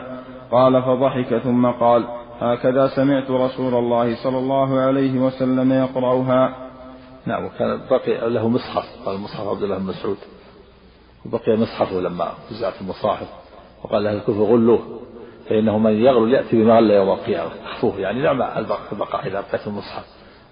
قال 0.51 0.83
فضحك 0.83 1.37
ثم 1.37 1.67
قال 1.67 2.05
هكذا 2.41 2.87
سمعت 2.87 3.31
رسول 3.31 3.75
الله 3.75 4.15
صلى 4.25 4.39
الله 4.39 4.81
عليه 4.81 5.21
وسلم 5.21 5.73
يقرأها. 5.73 6.55
نعم 7.27 7.45
وكان 7.45 7.81
بقي 7.91 8.31
له 8.31 8.49
مصحف. 8.49 9.07
قال 9.07 9.21
مصحف 9.21 9.49
عبد 9.49 9.63
الله 9.63 9.79
بن 9.79 9.85
مسعود. 9.85 10.17
وبقي 11.27 11.57
مصحفه 11.57 12.01
لما 12.01 12.29
وزعت 12.51 12.81
المصاحف 12.81 13.29
وقال 13.85 14.05
له 14.05 14.13
الكفر 14.13 14.43
غلوه 14.43 15.03
فإنه 15.49 15.79
من 15.79 15.93
يغلو 15.93 16.27
يأتي 16.27 16.63
بما 16.63 16.77
غل 16.77 16.91
يوم 16.91 17.09
القيامة. 17.09 17.51
احفوه 17.67 17.99
يعني 17.99 18.23
نعم 18.23 18.43
البقاء 18.93 19.27
إذا 19.27 19.41
بقيت 19.41 19.67
المصحف. 19.67 20.05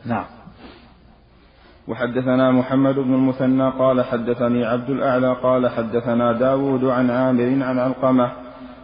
نعم. 0.04 0.24
وحدثنا 1.88 2.50
محمد 2.50 2.94
بن 2.94 3.14
المثنى 3.14 3.70
قال 3.70 4.04
حدثني 4.04 4.64
عبد 4.64 4.90
الأعلى 4.90 5.36
قال 5.42 5.68
حدثنا 5.68 6.32
داود 6.32 6.84
عن 6.84 7.10
عامر 7.10 7.64
عن 7.64 7.78
علقمة 7.78 8.32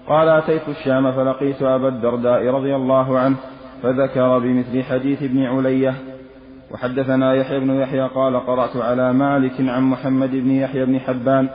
قال 0.09 0.29
أتيت 0.29 0.69
الشام 0.69 1.13
فلقيت 1.13 1.63
أبا 1.63 1.89
الدرداء 1.89 2.47
رضي 2.47 2.77
الله 2.77 3.19
عنه 3.19 3.37
فذكر 3.83 4.39
بمثل 4.39 4.83
حديث 4.83 5.23
ابن 5.23 5.43
علية. 5.43 5.95
وحدثنا 6.71 7.35
يحيى 7.35 7.61
بن 7.61 7.81
يحيى 7.81 8.09
قال 8.09 8.47
قرأت 8.47 8.77
على 8.77 9.13
مالك 9.13 9.61
عن 9.61 9.83
محمد 9.83 10.31
بن 10.31 10.51
يحيى 10.51 10.85
بن 10.85 11.01
حبان 11.01 11.49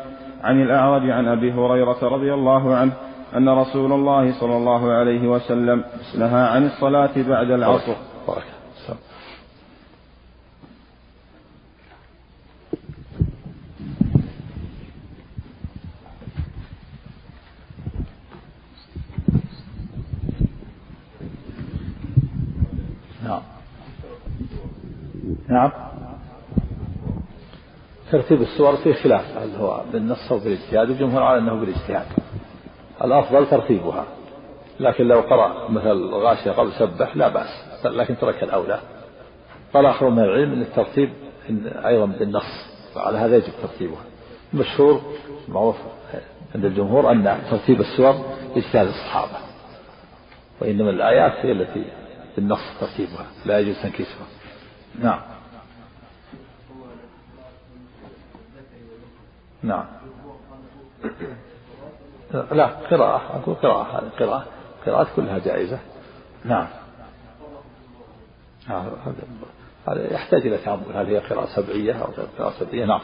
عن 0.43 0.61
الأعرج 0.61 1.09
عن 1.09 1.27
أبي 1.27 1.51
هريرة 1.53 1.97
رضي 2.01 2.33
الله 2.33 2.75
عنه 2.75 2.93
أن 3.37 3.49
رسول 3.49 3.91
الله 3.91 4.39
صلى 4.39 4.57
الله 4.57 4.91
عليه 4.91 5.27
وسلم 5.27 5.83
نهى 6.17 6.47
عن 6.47 6.65
الصلاة 6.65 7.11
بعد 7.17 7.51
العصر 7.51 7.95
نعم 23.23 23.41
نعم 25.49 25.71
ترتيب 28.31 28.47
السور 28.47 28.75
فيه 28.75 28.93
خلاف 28.93 29.37
هل 29.37 29.55
هو 29.55 29.83
بالنص 29.93 30.31
أو 30.31 30.39
بالاجتهاد؟ 30.39 30.89
الجمهور 30.89 31.23
على 31.23 31.39
أنه 31.39 31.53
بالاجتهاد. 31.53 32.05
الأفضل 33.03 33.49
ترتيبها. 33.49 34.05
لكن 34.79 35.07
لو 35.07 35.19
قرأ 35.19 35.69
مثل 35.69 36.13
غاشية 36.13 36.51
قبل 36.51 36.71
سبح 36.71 37.15
لا 37.15 37.27
بأس. 37.27 37.85
لكن 37.85 38.17
ترك 38.17 38.43
الأولى. 38.43 38.79
قال 39.73 39.85
آخر 39.85 40.09
من 40.09 40.19
العلم 40.19 40.53
أن 40.53 40.61
الترتيب 40.61 41.13
أيضا 41.85 42.05
بالنص. 42.05 42.71
فعلى 42.95 43.17
هذا 43.17 43.35
يجب 43.35 43.53
ترتيبها 43.61 44.03
مشهور 44.53 45.01
معروف 45.47 45.77
عند 46.55 46.65
الجمهور 46.65 47.11
أن 47.11 47.39
ترتيب 47.51 47.81
السور 47.81 48.15
اجتهاد 48.55 48.87
الصحابة. 48.87 49.37
وإنما 50.61 50.89
الآيات 50.89 51.45
هي 51.45 51.51
التي 51.51 51.85
بالنص 52.35 52.79
ترتيبها. 52.79 53.25
لا 53.45 53.59
يجوز 53.59 53.81
تنكيسها. 53.83 54.25
نعم. 54.99 55.21
نعم. 59.63 59.85
لا 62.51 62.65
قراءة 62.65 63.21
أقول 63.37 63.55
قراءة 63.55 63.99
هذه 63.99 64.09
قراءة 64.19 64.45
قراءات 64.85 65.07
كلها 65.15 65.39
جائزة. 65.39 65.79
نعم. 66.45 66.67
هذا 69.87 70.13
يحتاج 70.13 70.47
إلى 70.47 70.57
تأمل 70.57 70.83
هل 70.93 71.05
هي 71.05 71.17
قراءة 71.17 71.45
سبعية 71.55 71.93
أو 71.93 72.07
قراءة 72.37 72.53
سبعية؟ 72.59 72.85
نعم. 72.85 73.01